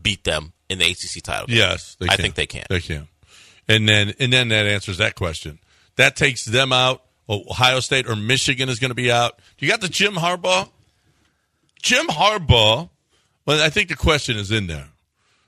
[0.00, 1.48] beat them in the ACC title?
[1.48, 1.58] game?
[1.58, 2.64] Yes, they I think they can.
[2.70, 3.08] They can.
[3.68, 5.58] And then and then that answers that question.
[5.96, 7.02] That takes them out.
[7.28, 9.38] Ohio State or Michigan is going to be out.
[9.58, 10.68] You got the Jim Harbaugh.
[11.82, 12.88] Jim Harbaugh.
[13.44, 14.88] Well, I think the question is in there.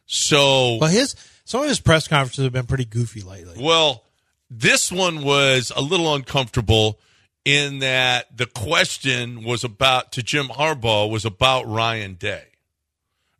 [0.06, 3.56] So Well, his some of his press conferences have been pretty goofy lately.
[3.62, 4.04] Well,
[4.50, 6.98] this one was a little uncomfortable
[7.44, 12.44] in that the question was about to Jim Harbaugh was about Ryan Day.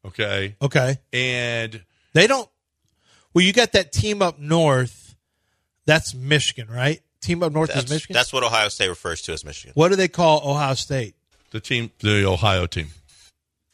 [0.06, 0.54] Okay.
[0.60, 2.48] Okay, And they don't.
[3.32, 5.16] Well, you got that team up north.
[5.86, 7.00] That's Michigan, right?
[7.22, 8.14] Team up north That's, is Michigan.
[8.14, 9.72] that's what Ohio State refers to as Michigan.
[9.74, 11.14] what do they call Ohio State?
[11.50, 12.88] the team, the Ohio team,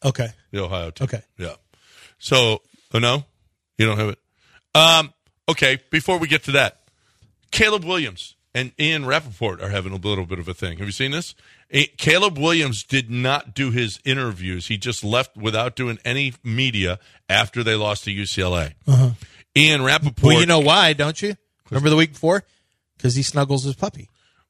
[0.04, 1.04] Okay, the Ohio team.
[1.06, 1.22] Okay.
[1.38, 1.54] Yeah.
[2.18, 2.60] So,
[2.94, 3.24] oh no,
[3.80, 4.18] you don't have it.
[4.74, 5.12] Um,
[5.48, 5.78] okay.
[5.90, 6.80] Before we get to that,
[7.50, 10.78] Caleb Williams and Ian Rapoport are having a little bit of a thing.
[10.78, 11.34] Have you seen this?
[11.98, 14.66] Caleb Williams did not do his interviews.
[14.66, 18.72] He just left without doing any media after they lost to UCLA.
[19.56, 20.22] Ian Rapoport.
[20.22, 21.34] well, you know why, don't you?
[21.70, 22.44] Remember the week before?
[22.96, 24.08] Because he snuggles his puppy.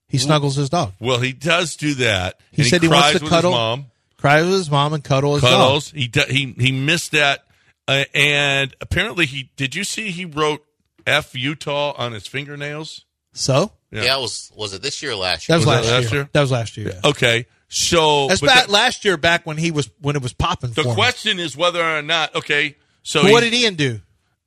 [0.08, 0.92] He snuggles his dog.
[0.98, 2.40] Well, he does do that.
[2.52, 3.86] He said he wants to cuddle- his mom.
[4.16, 5.50] Cry with his mom and cuddle his dog.
[5.52, 5.90] Cuddles.
[5.92, 7.44] He do, he he missed that,
[7.90, 9.74] uh, and apparently he did.
[9.74, 10.64] You see he wrote
[11.06, 13.04] "F Utah" on his fingernails.
[13.32, 15.58] So Yeah, it was was it this year or last year?
[15.58, 16.20] That was, Was last, that last year.
[16.22, 16.28] year?
[16.32, 16.88] That was last year.
[17.04, 17.10] Yeah.
[17.10, 20.70] Okay, so That's back the- last year, back when he was when it was popping.
[20.70, 20.94] The for him.
[20.94, 22.76] question is whether or not okay.
[23.02, 24.00] So What did Ian do?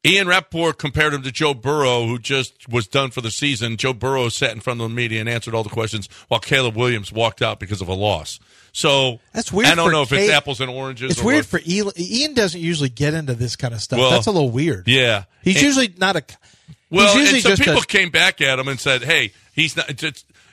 [0.06, 3.78] Ian Rapoport compared him to Joe Burrow, who just was done for the season.
[3.78, 6.76] Joe Burrow sat in front of the media and answered all the questions, while Caleb
[6.76, 8.40] Williams walked out because of a loss.
[8.74, 11.12] So That's weird I don't know if it's apples and oranges.
[11.12, 11.46] It's or weird what.
[11.46, 11.92] for Ian.
[11.98, 14.00] Ian doesn't usually get into this kind of stuff.
[14.00, 14.88] Well, That's a little weird.
[14.88, 15.24] yeah.
[15.42, 16.24] he's And- usually not a.
[16.90, 19.90] Well, and some people a, came back at him and said, "Hey, he's not.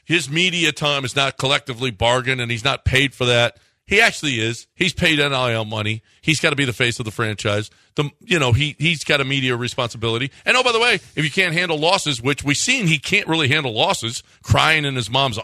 [0.06, 3.58] His media time is not collectively bargained, and he's not paid for that.
[3.90, 4.68] He actually is.
[4.76, 6.04] He's paid NIL money.
[6.20, 7.72] He's got to be the face of the franchise.
[7.96, 10.30] The you know he he's got a media responsibility.
[10.46, 13.26] And oh, by the way, if you can't handle losses, which we've seen, he can't
[13.26, 15.40] really handle losses, crying in his mom's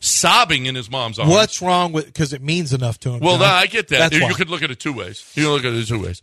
[0.00, 1.30] sobbing in his mom's arms.
[1.30, 3.20] what's wrong with because it means enough to him.
[3.20, 3.98] Well, no, I get that.
[3.98, 4.32] That's you why.
[4.32, 5.30] could look at it two ways.
[5.34, 6.22] You can look at it two ways.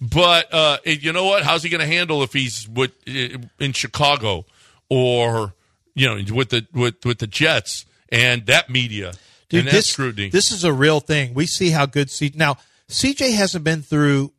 [0.00, 1.42] But uh, you know what?
[1.42, 4.46] How's he going to handle if he's with, in Chicago
[4.88, 5.52] or
[5.94, 9.12] you know with the with with the Jets and that media
[9.48, 10.28] Dude, and this, scrutiny?
[10.28, 11.32] this is a real thing.
[11.34, 12.56] We see how good C now
[12.88, 14.32] CJ hasn't been through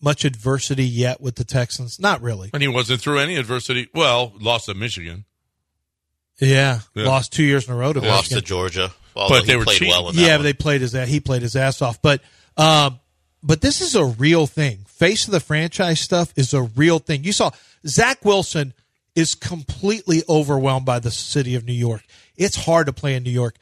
[0.00, 1.98] much adversity yet with the Texans.
[1.98, 2.50] Not really.
[2.52, 3.88] and he wasn't through any adversity.
[3.94, 5.24] Well, lost to Michigan.
[6.40, 7.04] Yeah, Yeah.
[7.04, 8.14] lost two years in a row to Michigan.
[8.16, 8.92] Lost to Georgia.
[9.16, 9.90] Although But they were played cheating.
[9.92, 10.38] well in that Yeah, one.
[10.40, 12.02] but they played his he played his ass off.
[12.02, 12.20] But
[12.56, 12.98] um,
[13.42, 14.84] but this is a real thing.
[14.88, 17.24] Face of the franchise stuff is a real thing.
[17.24, 17.50] You saw
[17.86, 18.74] Zach Wilson
[19.14, 22.02] is completely overwhelmed by the city of New York.
[22.36, 23.56] It's hard to play in New York.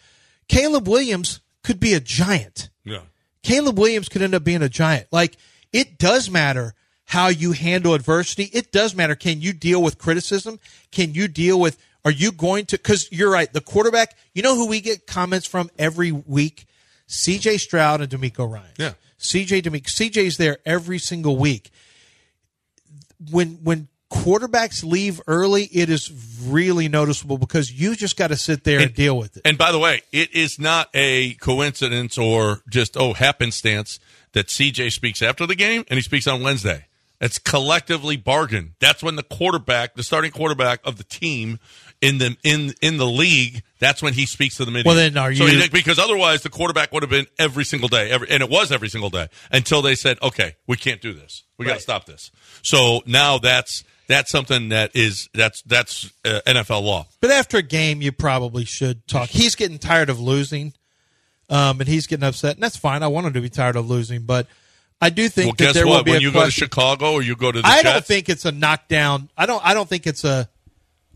[0.48, 2.70] Caleb Williams could be a giant.
[2.84, 3.02] Yeah.
[3.42, 5.06] Caleb Williams could end up being a giant.
[5.10, 5.36] Like
[5.72, 6.74] it does matter
[7.06, 8.44] how you handle adversity.
[8.44, 9.14] It does matter.
[9.14, 10.58] Can you deal with criticism?
[10.90, 11.78] Can you deal with?
[12.04, 12.76] Are you going to?
[12.76, 13.52] Because you're right.
[13.52, 14.16] The quarterback.
[14.34, 16.66] You know who we get comments from every week?
[17.06, 17.58] C.J.
[17.58, 18.70] Stroud and DeMeco Ryan.
[18.78, 18.92] Yeah.
[19.18, 19.62] C.J.
[19.62, 19.88] DeMeco.
[19.88, 21.70] C.J.'s there every single week.
[23.30, 26.12] When when quarterbacks leave early, it is
[26.44, 29.42] really noticeable because you just got to sit there and, And- deal with it.
[29.44, 33.98] And by the way, it is not a coincidence or just oh happenstance
[34.32, 36.86] that CJ speaks after the game and he speaks on Wednesday.
[37.20, 38.72] It's collectively bargained.
[38.80, 41.60] That's when the quarterback, the starting quarterback of the team
[42.00, 44.84] in the in in the league, that's when he speaks to the media.
[44.88, 47.88] Well, then are So you- he- because otherwise the quarterback would have been every single
[47.88, 51.12] day, every, and it was every single day until they said, "Okay, we can't do
[51.12, 51.44] this.
[51.58, 56.40] We got to stop this." So now that's that's something that is that's that's uh,
[56.46, 57.06] NFL law.
[57.20, 59.28] But after a game, you probably should talk.
[59.28, 60.74] He's getting tired of losing,
[61.50, 63.02] um, and he's getting upset, and that's fine.
[63.02, 64.46] I want him to be tired of losing, but
[65.00, 66.04] I do think Well, that guess there will what?
[66.04, 66.50] be When a you go to.
[66.50, 69.30] Chicago or you go to the I Jets, don't think it's a knockdown.
[69.36, 69.64] I don't.
[69.64, 70.48] I don't think it's a,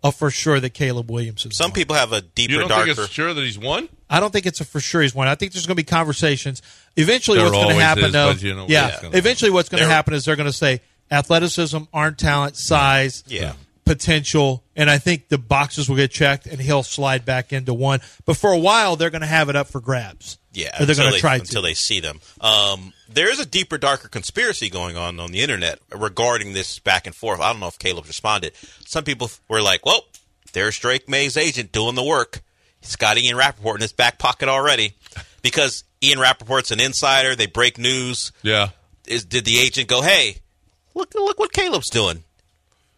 [0.02, 1.56] a for sure that Caleb Williams is.
[1.56, 1.74] Some one.
[1.74, 2.52] people have a deeper.
[2.52, 2.86] you don't darker.
[2.94, 3.88] think it's sure that he's won.
[4.10, 5.28] I don't think it's a for sure he's won.
[5.28, 6.62] I think there's going to be conversations.
[6.96, 8.98] Eventually, There what's going to happen, is, though, you know what's yeah.
[9.02, 13.22] gonna Eventually, what's going to happen is they're going to say athleticism, arm talent, size,
[13.26, 13.52] Yeah.
[13.84, 18.00] potential, and I think the boxes will get checked, and he'll slide back into one.
[18.24, 20.38] But for a while, they're going to have it up for grabs.
[20.52, 22.20] Yeah, or they're going they- to try until they see them.
[22.40, 27.06] Um, there is a deeper, darker conspiracy going on on the internet regarding this back
[27.06, 27.40] and forth.
[27.40, 28.52] I don't know if Caleb responded.
[28.86, 30.04] Some people were like, "Well,
[30.52, 32.40] there's Drake Maye's agent doing the work.
[32.80, 34.94] He's got Ian Rapoport in his back pocket already."
[35.42, 38.32] Because Ian Rapoport's an insider, they break news.
[38.42, 38.70] Yeah,
[39.06, 40.38] Is did the agent go, "Hey,
[40.96, 42.24] look, look what Caleb's doing.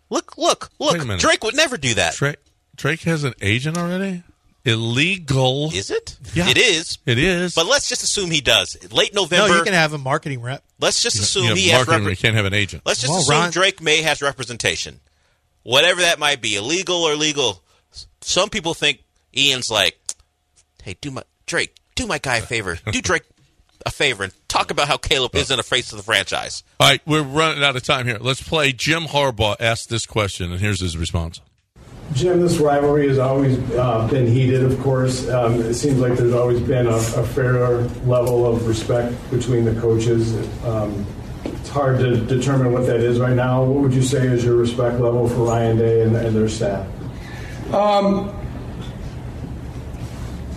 [0.09, 1.19] Look, look, Wait a look.
[1.21, 2.15] Drake would never do that.
[2.15, 2.37] Drake,
[2.77, 4.23] Drake has an agent already.
[4.65, 5.71] Illegal.
[5.73, 6.17] Is it?
[6.35, 6.49] Yeah.
[6.49, 6.99] It is.
[7.07, 7.55] It is.
[7.55, 8.77] But let's just assume he does.
[8.93, 9.37] Late November.
[9.37, 9.59] No, November.
[9.59, 10.63] you can have a marketing rep.
[10.81, 12.11] let's just assume you have he has marketing.
[12.11, 12.83] you can't have an agent.
[12.85, 15.01] Let's just Well, assume Ron- Drake Maye has representation.
[15.63, 17.63] Whatever that might be, illegal or legal.
[18.21, 19.03] Some people think
[19.37, 19.99] Ian's like,
[20.83, 22.79] hey, do my Drake, do my guy a favor.
[22.91, 23.23] Do Drake
[23.87, 26.62] a favor and talk about how Caleb isn't a face of the franchise.
[26.81, 28.19] All right, we're running out of time here.
[28.21, 28.73] Let's play.
[28.73, 31.41] Jim Harbaugh asked this question, and here's his response.
[32.14, 35.29] Jim, this rivalry has always uh, been heated, of course.
[35.29, 39.79] Um, it seems like there's always been a, a fair level of respect between the
[39.81, 40.35] coaches.
[40.64, 41.07] Um,
[41.45, 43.62] it's hard to determine what that is right now.
[43.62, 46.87] What would you say is your respect level for Ryan Day and, and their staff?
[47.75, 48.35] Um,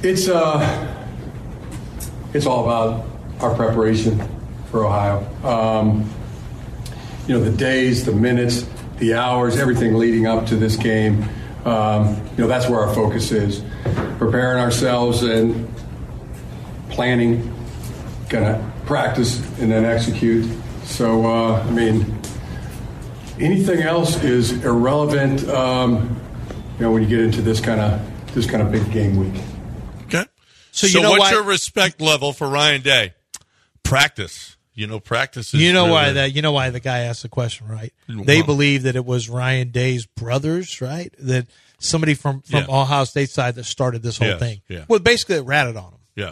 [0.03, 1.05] It's uh,
[2.33, 3.05] it's all about
[3.41, 4.21] our preparation
[4.69, 5.25] for Ohio.
[5.45, 6.09] Um,
[7.27, 8.65] you know, the days, the minutes,
[8.97, 11.23] the hours, everything leading up to this game.
[11.65, 13.63] Um, you know, that's where our focus is.
[14.17, 15.71] Preparing ourselves and
[16.89, 17.53] planning,
[18.29, 20.49] gonna practice and then execute.
[20.83, 22.19] So, uh, I mean,
[23.39, 25.47] anything else is irrelevant.
[25.47, 26.19] Um,
[26.77, 28.01] you know, when you get into this kind of
[28.33, 29.41] this kind of big game week.
[30.05, 30.25] Okay.
[30.71, 33.13] So you know what's why- your respect level for Ryan Day?
[33.91, 34.57] Practice.
[34.73, 35.53] You know, practice.
[35.53, 36.33] Is You know really- why that?
[36.33, 37.93] You know why the guy asked the question, right?
[38.07, 41.13] They believe that it was Ryan Day's brothers, right?
[41.19, 42.75] That somebody from from Yeah.
[42.75, 44.61] Ohio State side that started this whole Yes, thing.
[44.69, 44.85] yeah.
[44.87, 46.31] Well, basically, it ratted on them, Yeah.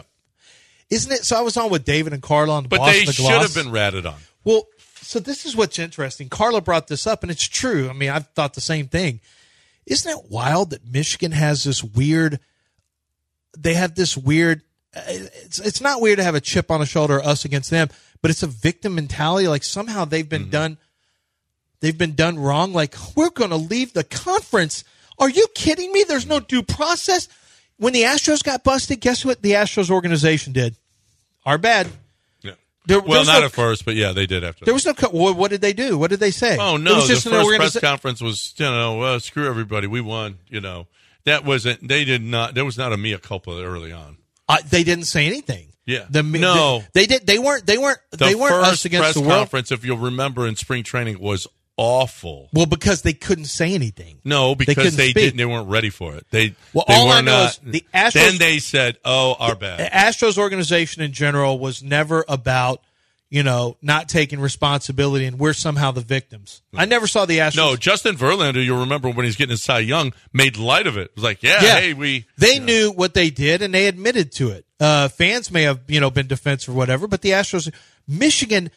[0.88, 1.24] isn't it?
[1.26, 3.26] So I was on with David and Carla on the But Boss they the should
[3.42, 4.16] have been ratted on.
[4.42, 4.66] Well,
[5.02, 6.30] so this is what's interesting.
[6.30, 7.90] Carla brought this up, and it's true.
[7.90, 9.20] I mean, I've thought the same thing.
[9.84, 12.40] Isn't it wild that Michigan has this weird?
[13.58, 14.62] They have this weird.
[14.96, 17.88] Uh, It's it's not weird to have a chip on the shoulder, us against them,
[18.22, 19.48] but it's a victim mentality.
[19.48, 20.78] Like somehow they've been done,
[21.80, 22.72] they've been done wrong.
[22.72, 24.84] Like we're going to leave the conference.
[25.18, 26.04] Are you kidding me?
[26.06, 27.28] There's no due process.
[27.76, 30.76] When the Astros got busted, guess what the Astros organization did?
[31.46, 31.88] Our bad.
[32.42, 32.52] Yeah.
[32.86, 34.64] There, Well, not no- at first, but yeah, they did after.
[34.66, 34.92] there was no.
[34.92, 35.96] Co- what, did they do?
[35.96, 36.58] What did they say?
[36.60, 36.96] Oh It no!
[36.96, 37.24] was The first
[37.56, 39.86] press organiza- conference was, you know, well, screw everybody.
[39.86, 40.38] We won.
[40.48, 40.88] You know,
[41.24, 41.86] that wasn't.
[41.88, 42.54] They did not.
[42.54, 44.18] There was not a mea culpa early on.
[44.50, 45.72] Uh, they didn't say anything.
[45.86, 46.06] Yeah.
[46.10, 46.84] The, No.
[46.92, 47.26] they, they did.
[47.26, 47.66] They weren't.
[47.66, 47.98] They weren't.
[48.10, 49.32] The they weren't first us against press the world.
[49.32, 51.46] conference, if you'll remember, in spring training was
[51.76, 52.48] awful.
[52.52, 54.18] Well, because they couldn't say anything.
[54.24, 55.36] No, because couldn't they, didn't.
[55.38, 56.26] They weren't ready for it.
[56.30, 56.54] They.
[56.72, 59.54] Well, they all were I know not, is the Astros- Then they said, "Oh, our
[59.54, 62.82] bad." The bad." Astros organization in general was never about
[63.30, 66.62] you know not taking responsibility, and we're somehow the victims.
[66.74, 67.56] I never saw the Astros.
[67.56, 71.02] No, Justin Verlander, you'll remember when he's getting his Cy Young, made light of it.
[71.02, 71.80] It was like, yeah, Yeah.
[71.80, 72.26] hey, we.
[72.36, 74.66] They knew what they did, and they admitted to it.
[74.78, 77.72] Uh, fans may have you know been defensive or whatever, but the Astros,
[78.08, 78.70] Michigan,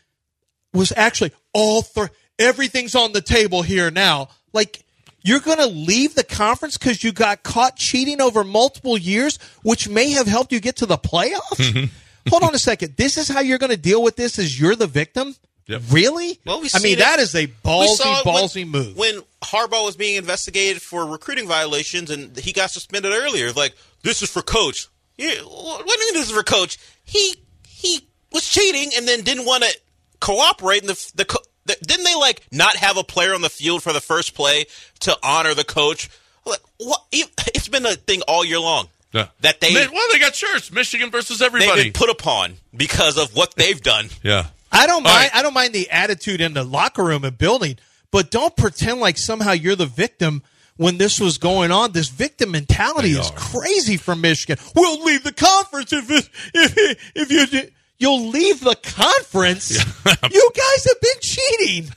[0.73, 2.07] was actually all three.
[2.39, 4.29] Everything's on the table here now.
[4.53, 4.83] Like
[5.23, 9.87] you're going to leave the conference because you got caught cheating over multiple years, which
[9.87, 11.89] may have helped you get to the playoffs.
[12.29, 12.95] Hold on a second.
[12.97, 14.39] This is how you're going to deal with this?
[14.39, 15.35] Is you're the victim?
[15.67, 15.81] Yep.
[15.91, 16.39] Really?
[16.45, 18.97] Well, we've I mean, it- that is a We ballsy, when- ballsy move.
[18.97, 24.21] When Harbaugh was being investigated for recruiting violations and he got suspended earlier, like this
[24.21, 24.87] is for coach.
[25.17, 26.77] Yeah, what do you mean this is for coach?
[27.05, 27.35] He
[27.67, 29.77] he was cheating and then didn't want to
[30.19, 30.81] cooperate.
[30.81, 33.83] And the the, co- the didn't they like not have a player on the field
[33.83, 34.65] for the first play
[35.01, 36.09] to honor the coach?
[36.45, 37.03] Like what?
[37.11, 39.27] It's been a thing all year long Yeah.
[39.41, 40.71] that they well, they got shirts.
[40.71, 41.83] Michigan versus they've everybody.
[41.83, 44.09] been put upon because of what they've done.
[44.23, 44.47] yeah.
[44.71, 45.15] I don't All mind.
[45.15, 45.35] right.
[45.35, 47.77] I don't mind the attitude in the locker room and building,
[48.11, 50.41] but don't pretend like somehow you're the victim
[50.77, 51.91] when this was going on.
[51.91, 53.35] This victim mentality They is are.
[53.37, 54.57] crazy from Michigan.
[54.75, 59.71] We'll leave the conference if it, if if you you'll leave the conference.
[60.31, 61.93] you guys have been cheating.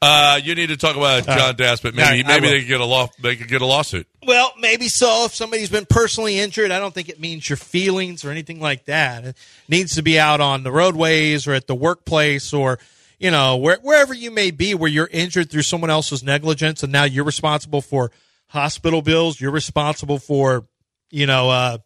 [0.00, 0.08] What?
[0.08, 1.94] Uh, you need to talk about John Daspit.
[1.94, 3.08] Maybe All right, I maybe they could get a law.
[3.20, 4.06] They could get a lawsuit.
[4.26, 5.24] Well, maybe so.
[5.24, 8.84] If somebody's been personally injured, I don't think it means your feelings or anything like
[8.84, 9.24] that.
[9.24, 9.36] It
[9.68, 12.78] needs to be out on the roadways or at the workplace or,
[13.18, 16.92] you know, where, wherever you may be where you're injured through someone else's negligence and
[16.92, 18.12] now you're responsible for
[18.48, 19.40] hospital bills.
[19.40, 20.66] You're responsible for,
[21.10, 21.78] you know, uh,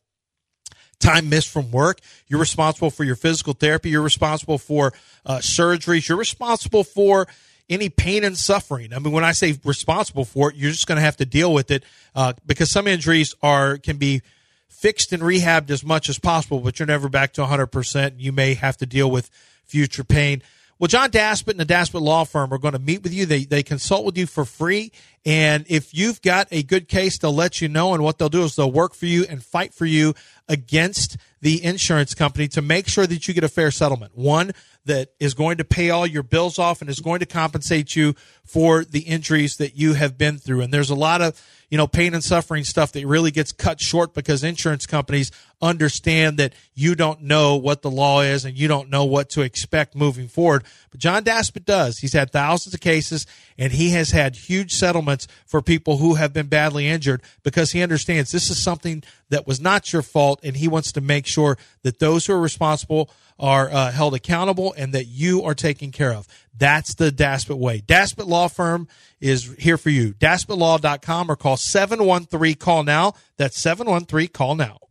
[1.00, 2.00] time missed from work.
[2.28, 3.90] You're responsible for your physical therapy.
[3.90, 4.92] You're responsible for
[5.26, 6.08] uh, surgeries.
[6.08, 7.26] You're responsible for
[7.72, 8.92] any pain and suffering.
[8.92, 11.52] I mean, when I say responsible for it, you're just going to have to deal
[11.52, 14.22] with it uh, because some injuries are can be
[14.68, 18.14] fixed and rehabbed as much as possible, but you're never back to 100%.
[18.18, 19.30] You may have to deal with
[19.64, 20.42] future pain.
[20.82, 23.24] Well, John Daspit and the Daspit Law Firm are going to meet with you.
[23.24, 24.90] They, they consult with you for free.
[25.24, 27.94] And if you've got a good case, they'll let you know.
[27.94, 30.14] And what they'll do is they'll work for you and fight for you
[30.48, 34.18] against the insurance company to make sure that you get a fair settlement.
[34.18, 34.50] One
[34.84, 38.14] that is going to pay all your bills off and is going to compensate you
[38.44, 40.60] for the injuries that you have been through.
[40.60, 43.80] And there's a lot of, you know, pain and suffering stuff that really gets cut
[43.80, 45.30] short because insurance companies
[45.62, 49.42] understand that you don't know what the law is and you don't know what to
[49.42, 50.64] expect moving forward.
[50.90, 51.98] But John Daspit does.
[51.98, 56.32] He's had thousands of cases and he has had huge settlements for people who have
[56.32, 60.56] been badly injured because he understands this is something that was not your fault and
[60.56, 63.08] he wants to make sure that those who are responsible
[63.38, 66.26] are uh, held accountable and that you are taken care of.
[66.56, 67.80] That's the Daspit way.
[67.80, 68.88] Daspit Law Firm
[69.20, 70.12] is here for you.
[70.14, 73.14] DaspitLaw.com or call 713 call now.
[73.36, 74.81] That's 713 call now.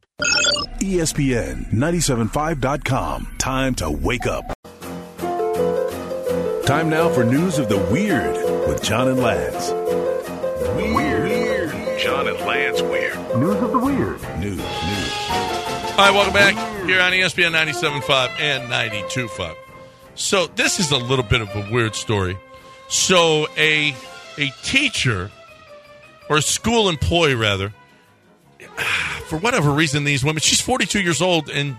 [0.82, 3.36] E ESPN 975.com.
[3.38, 4.46] Time to wake up.
[6.66, 8.36] Time now for news of the weird
[8.68, 9.72] with John and Lance.
[10.76, 12.00] Weird.
[12.00, 13.16] John and Lance Weird.
[13.38, 14.20] News of the weird.
[14.40, 15.14] News, news.
[15.92, 16.56] All right, welcome back
[16.88, 19.56] here on ESPN 97.5 and 92.5.
[20.16, 22.40] So this is a little bit of a weird story.
[22.88, 23.96] So a
[24.40, 25.30] a teacher
[26.28, 27.72] or a school employee rather,
[29.28, 30.42] for whatever reason, these women.
[30.42, 31.78] She's 42 years old and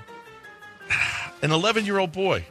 [1.43, 2.45] an 11 year old boy.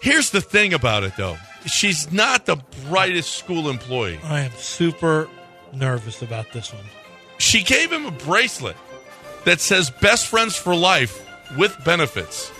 [0.00, 1.36] Here's the thing about it, though.
[1.66, 2.56] She's not the
[2.88, 4.20] brightest school employee.
[4.22, 5.28] I am super
[5.72, 6.84] nervous about this one.
[7.38, 8.76] She gave him a bracelet
[9.44, 11.24] that says "Best Friends for Life"
[11.56, 12.50] with benefits.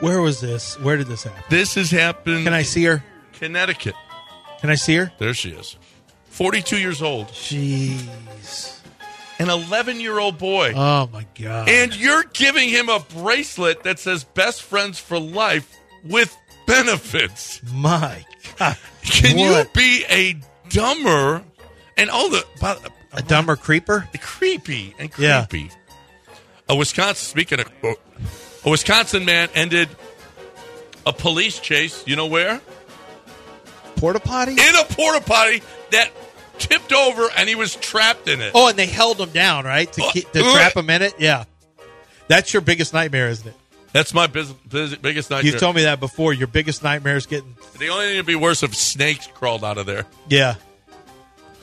[0.00, 0.78] Where was this?
[0.80, 1.42] Where did this happen?
[1.48, 2.44] This has happened.
[2.44, 3.02] Can I see her?
[3.34, 3.94] Connecticut.
[4.60, 5.12] Can I see her?
[5.18, 5.76] There she is.
[6.34, 8.78] 42 years old, Jeez.
[9.38, 10.72] an 11 year old boy.
[10.74, 11.68] Oh my god.
[11.68, 15.68] and you're giving him a bracelet that says best friends for life
[16.04, 17.60] with benefits.
[17.72, 18.24] my
[18.58, 18.76] god.
[19.02, 19.66] Can What?
[19.66, 20.36] you be a
[20.70, 21.42] dumber
[21.96, 22.78] and all the by-
[23.12, 24.08] a dumber creeper?
[24.20, 25.46] creepy and Yeah.
[25.48, 25.70] creepy?
[26.68, 27.94] A Wisconsin speaking of oh,
[28.64, 29.88] a Wisconsin man ended
[31.06, 32.02] a police chase.
[32.06, 32.60] You know where?
[33.96, 34.52] Porta potty?
[34.52, 35.62] In a porta potty
[35.92, 36.10] that
[36.58, 38.52] tipped over and he was trapped in it.
[38.54, 39.92] Oh, and they held him down, right?
[39.92, 41.14] To, keep, to Uh, trap him in it?
[41.18, 41.44] Yeah.
[42.28, 43.54] That's your biggest nightmare, isn't it?
[43.92, 45.52] That's my biz- biz- biggest nightmare.
[45.52, 46.32] You've told me that before.
[46.32, 49.78] Your biggest nightmare is getting the only thing would be worse if snakes crawled out
[49.78, 50.04] of there.
[50.28, 50.54] yeah.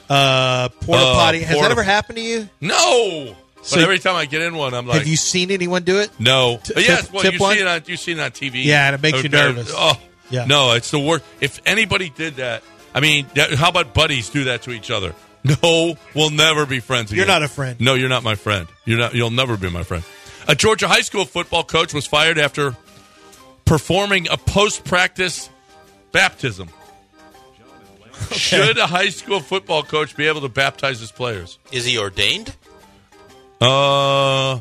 [0.10, 1.40] Uh, porta Uh, potty.
[1.42, 2.50] Has porta- that ever happened to you?
[2.60, 3.36] No.
[3.70, 6.10] But every time I get in one, I'm like, Have you seen anyone do it?
[6.20, 6.60] no.
[6.64, 7.54] T- But yes, tip- well, tip you one?
[7.56, 8.66] see it on you see it on TV.
[8.66, 9.72] Yeah, and it makes you nervous.
[9.74, 9.98] Oh,
[10.30, 10.46] Yeah.
[10.46, 11.24] No, it's the worst.
[11.40, 12.64] If anybody did that,
[12.94, 15.14] I mean, how about buddies do that to each other?
[15.64, 17.12] No, we'll never be friends.
[17.12, 17.82] You're not a friend.
[17.82, 18.68] No, you're not my friend.
[18.86, 19.16] You're not.
[19.16, 20.04] You'll never be my friend.
[20.48, 22.78] A Georgia high school football coach was fired after
[23.66, 25.50] performing a post-practice
[26.12, 26.70] baptism.
[28.34, 31.58] Should a high school football coach be able to baptize his players?
[31.72, 32.56] Is he ordained?
[33.60, 34.60] Uh,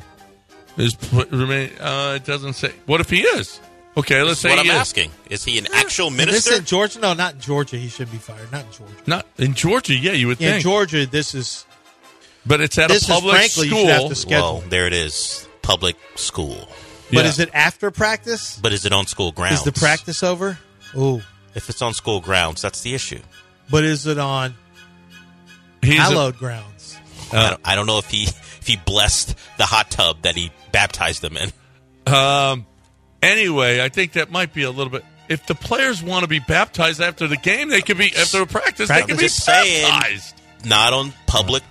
[0.78, 1.72] is remain?
[1.78, 2.72] Uh, it doesn't say.
[2.86, 3.60] What if he is?
[3.97, 4.72] Okay, let's say what I'm is.
[4.72, 5.11] asking.
[5.28, 6.51] Is he an actual minister?
[6.51, 7.01] This in Georgia?
[7.01, 7.76] No, not in Georgia.
[7.76, 8.51] He should be fired.
[8.53, 8.95] Not in Georgia.
[9.07, 9.95] Not in Georgia.
[9.97, 11.66] Yeah, you would Yeah, in think, Georgia, this is
[12.47, 13.80] but it's at this a is public frankly school.
[13.80, 14.59] should have to schedule.
[14.59, 15.49] well, there it is.
[15.62, 16.68] Public school.
[17.12, 18.59] But is it after practice?
[18.62, 19.59] But is it on school grounds?
[19.59, 20.57] Is the practice over?
[20.97, 21.20] Ooh.
[21.57, 23.18] If it's on school grounds, that's the issue.
[23.68, 24.55] But is it on
[25.82, 26.97] He's a- hallowed grounds?
[27.32, 30.53] I, don't, I don't know if he if he blessed the hot tub that he
[30.70, 31.53] baptized them in.
[32.12, 32.66] Um.
[33.22, 35.04] Anyway, I think that might be a little bit.
[35.28, 38.46] If the players want to be baptized after the game, they could be after a
[38.46, 38.88] practice.
[38.88, 39.86] They I'm can be just saying.
[39.86, 40.40] baptized.
[40.64, 41.62] Not on public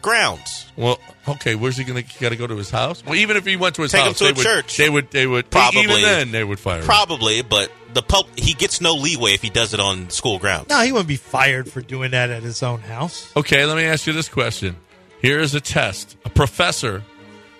[0.00, 0.70] grounds.
[0.76, 1.54] Well, okay.
[1.54, 2.18] Where's he going to?
[2.20, 3.04] Got to go to his house.
[3.04, 4.76] Well, even if he went to his Take him house, to they a would, church.
[4.76, 5.10] They would.
[5.10, 5.50] They would.
[5.50, 5.82] Probably.
[5.82, 6.84] Even then, they would fire him.
[6.84, 10.68] Probably, but the pub he gets no leeway if he does it on school grounds.
[10.68, 13.34] No, he wouldn't be fired for doing that at his own house.
[13.36, 14.76] Okay, let me ask you this question.
[15.20, 16.16] Here is a test.
[16.24, 17.02] A professor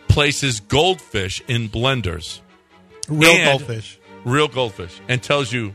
[0.09, 2.41] places goldfish in blenders,
[3.09, 3.99] Real goldfish.
[4.25, 5.75] real goldfish, and tells you,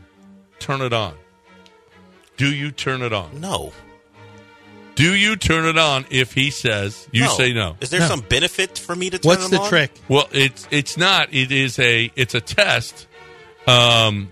[0.58, 1.14] turn it on.
[2.36, 3.40] Do you turn it on?
[3.40, 3.72] No.
[4.96, 7.28] Do you turn it on if he says you No.
[7.30, 7.76] say no?
[7.80, 8.08] Is there No.
[8.08, 9.68] some benefit for me to turn What's them the on?
[9.68, 9.92] trick?
[10.08, 11.32] Well, it's it's not.
[11.32, 13.06] It is a it's a test
[13.66, 14.30] um,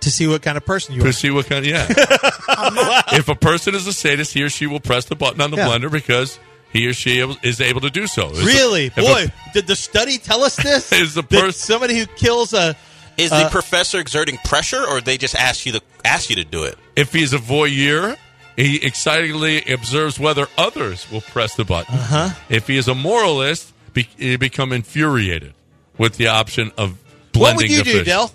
[0.00, 1.12] To see what kind of person you to are.
[1.12, 1.64] see what kind.
[1.64, 1.86] Of, yeah.
[3.12, 5.56] if a person is a sadist, he or she will press the button on the
[5.58, 5.68] Yeah.
[5.68, 6.38] blender because
[6.76, 8.30] he or she is able to do so.
[8.30, 8.86] If a- Really?
[8.86, 10.92] if a- Boy, did the study tell us this?
[11.02, 12.76] Is the That somebody who kills a
[13.16, 16.44] Is Uh, the professor exerting pressure, or they just ask you to ask you to
[16.44, 16.76] do it?
[16.96, 18.16] If he's a voyeur,
[18.56, 21.94] he excitedly observes whether others will press the button.
[21.94, 22.30] Uh-huh.
[22.48, 25.54] If he is a moralist, be, he become infuriated
[25.98, 26.98] with the option of
[27.32, 28.06] blending What would you the do, fish.
[28.06, 28.32] Dell?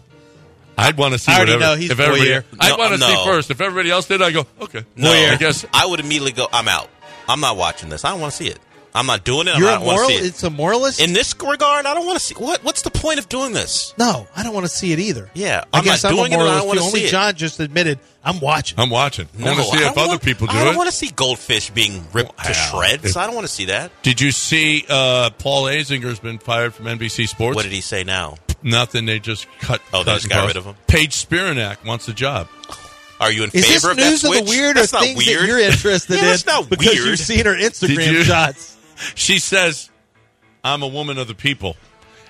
[0.77, 1.73] I'd want to see I already whatever.
[1.73, 2.43] know he's if everybody, voyeur.
[2.59, 3.51] I'd want to see first.
[3.51, 4.83] If everybody else did, I go okay.
[4.95, 6.47] No, I guess I would immediately go.
[6.51, 6.89] I'm out.
[7.31, 8.05] I'm not watching this.
[8.05, 8.59] I don't want to see it.
[8.93, 9.57] I'm not doing it.
[9.57, 10.25] You're I a don't want to see it.
[10.27, 10.99] It's a moralist.
[10.99, 12.35] In this regard, I don't want to see.
[12.35, 12.61] What?
[12.65, 13.93] What's the point of doing this?
[13.97, 15.29] no, I don't want to see it either.
[15.33, 16.81] Yeah, I I'm guess not I'm doing a it I don't wanna.
[16.81, 17.09] Only see it.
[17.09, 18.77] John just admitted I'm watching.
[18.77, 19.29] I'm watching.
[19.39, 20.59] I want to see if don't other want- people do it.
[20.59, 20.77] I don't it.
[20.77, 23.05] want to see goldfish being ripped to shreds.
[23.05, 23.93] If- I don't want to see that.
[24.03, 27.55] Did you see uh, Paul Azinger's been fired from NBC Sports?
[27.55, 28.35] What did he say now?
[28.61, 29.05] Nothing.
[29.05, 29.81] They just cut.
[29.93, 30.75] Oh, they cut just got rid of him?
[30.87, 32.49] Paige Spiranac wants the job.
[33.21, 34.49] Are you in Is favor this of news that of the switch?
[34.49, 35.41] weird That's or not things weird.
[35.41, 36.25] that you're interested Yeah, in?
[36.25, 37.05] That's not because weird.
[37.05, 38.75] you've seen her Instagram you- shots.
[39.15, 39.89] She says,
[40.63, 41.75] "I'm a woman of the people,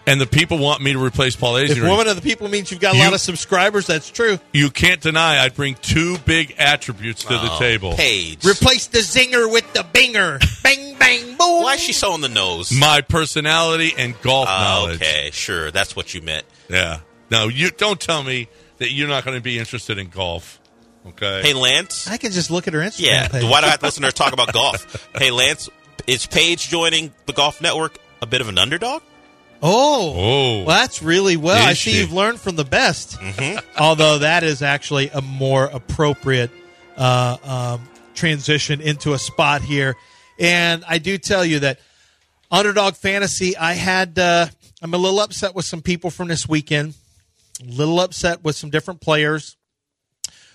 [0.08, 2.80] and the people want me to replace Paul If woman of the people means you've
[2.80, 4.40] got a You- lot of subscribers, that's true.
[4.54, 8.46] you can't deny I'd bring two big attributes to the Oh, table: Paige.
[8.46, 10.40] Replace the zinger with the binger.
[10.64, 11.64] bang, bang, boom.
[11.64, 12.72] Why is she so on the nose?
[12.72, 15.72] my personality and golf Ah, knowledge." okay, sure.
[15.72, 16.46] That's what you meant.
[16.70, 17.00] Yeah.
[17.30, 20.61] No, you don't tell me that you're not going to be interested in golf.
[21.08, 21.42] Okay.
[21.42, 22.08] Hey, Lance.
[22.08, 23.28] I can just look at her Instagram Yeah.
[23.28, 23.44] page.
[23.44, 25.10] Why do I have to listen to her talk about golf?
[25.16, 25.70] Hey, Lance.
[26.08, 29.02] Is Paige joining the Golf Network a bit of an underdog?
[29.64, 30.64] Oh, Oh.
[30.64, 31.58] well, that's really well.
[31.58, 32.00] Is I see she?
[32.00, 33.20] you've learned from the best.
[33.20, 33.60] Mm-hmm.
[33.80, 36.50] Although that is actually a more appropriate
[36.98, 39.96] uh, um, transition into a spot here.
[40.40, 41.80] And I do tell you that
[42.50, 43.56] underdog fantasy.
[43.58, 44.18] I had.
[44.18, 44.48] Uh,
[44.82, 46.96] I'm a little upset with some people from this weekend.
[47.62, 49.56] A little upset with some different players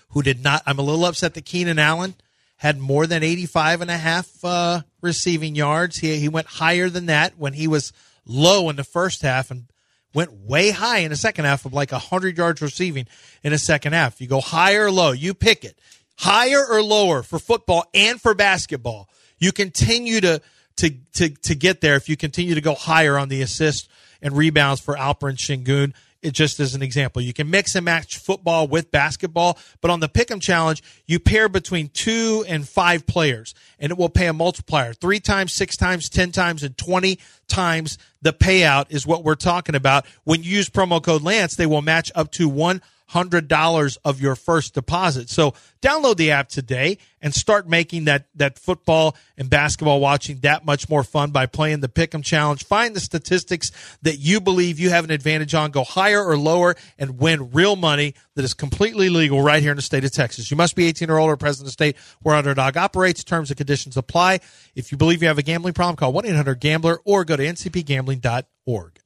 [0.09, 0.63] who did not.
[0.65, 2.15] I'm a little upset that Keenan Allen
[2.57, 5.97] had more than 85 and a half uh, receiving yards.
[5.97, 7.93] He, he went higher than that when he was
[8.25, 9.65] low in the first half and
[10.13, 13.05] went way high in the second half of like 100 yards receiving
[13.43, 14.19] in the second half.
[14.19, 15.77] You go high or low, you pick it.
[16.19, 19.07] higher or lower for football and for basketball.
[19.37, 20.41] You continue to
[20.77, 23.87] to to to get there if you continue to go higher on the assists
[24.21, 25.93] and rebounds for Alperen Sengun.
[26.21, 29.99] It just as an example, you can mix and match football with basketball, but on
[29.99, 34.33] the Pick'em Challenge, you pair between two and five players, and it will pay a
[34.33, 39.35] multiplier three times, six times, ten times, and twenty times the payout is what we're
[39.35, 40.05] talking about.
[40.23, 42.81] When you use promo code Lance, they will match up to one
[43.13, 45.29] $100 of your first deposit.
[45.29, 50.65] So download the app today and start making that, that football and basketball watching that
[50.65, 52.63] much more fun by playing the Pick'em Challenge.
[52.63, 55.71] Find the statistics that you believe you have an advantage on.
[55.71, 59.77] Go higher or lower and win real money that is completely legal right here in
[59.77, 60.51] the state of Texas.
[60.51, 63.23] You must be 18 or older, present in the state where Underdog operates.
[63.23, 64.39] Terms and conditions apply.
[64.75, 68.99] If you believe you have a gambling problem, call 1-800-GAMBLER or go to ncpgambling.org.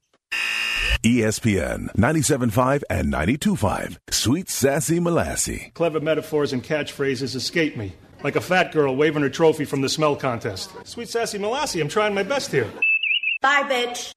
[1.03, 3.97] ESPN 97.5 and 92.5.
[4.11, 5.73] Sweet Sassy Molassy.
[5.73, 7.93] Clever metaphors and catchphrases escape me,
[8.23, 10.71] like a fat girl waving her trophy from the smell contest.
[10.85, 12.69] Sweet Sassy Molassy, I'm trying my best here.
[13.41, 14.13] Bye, bitch.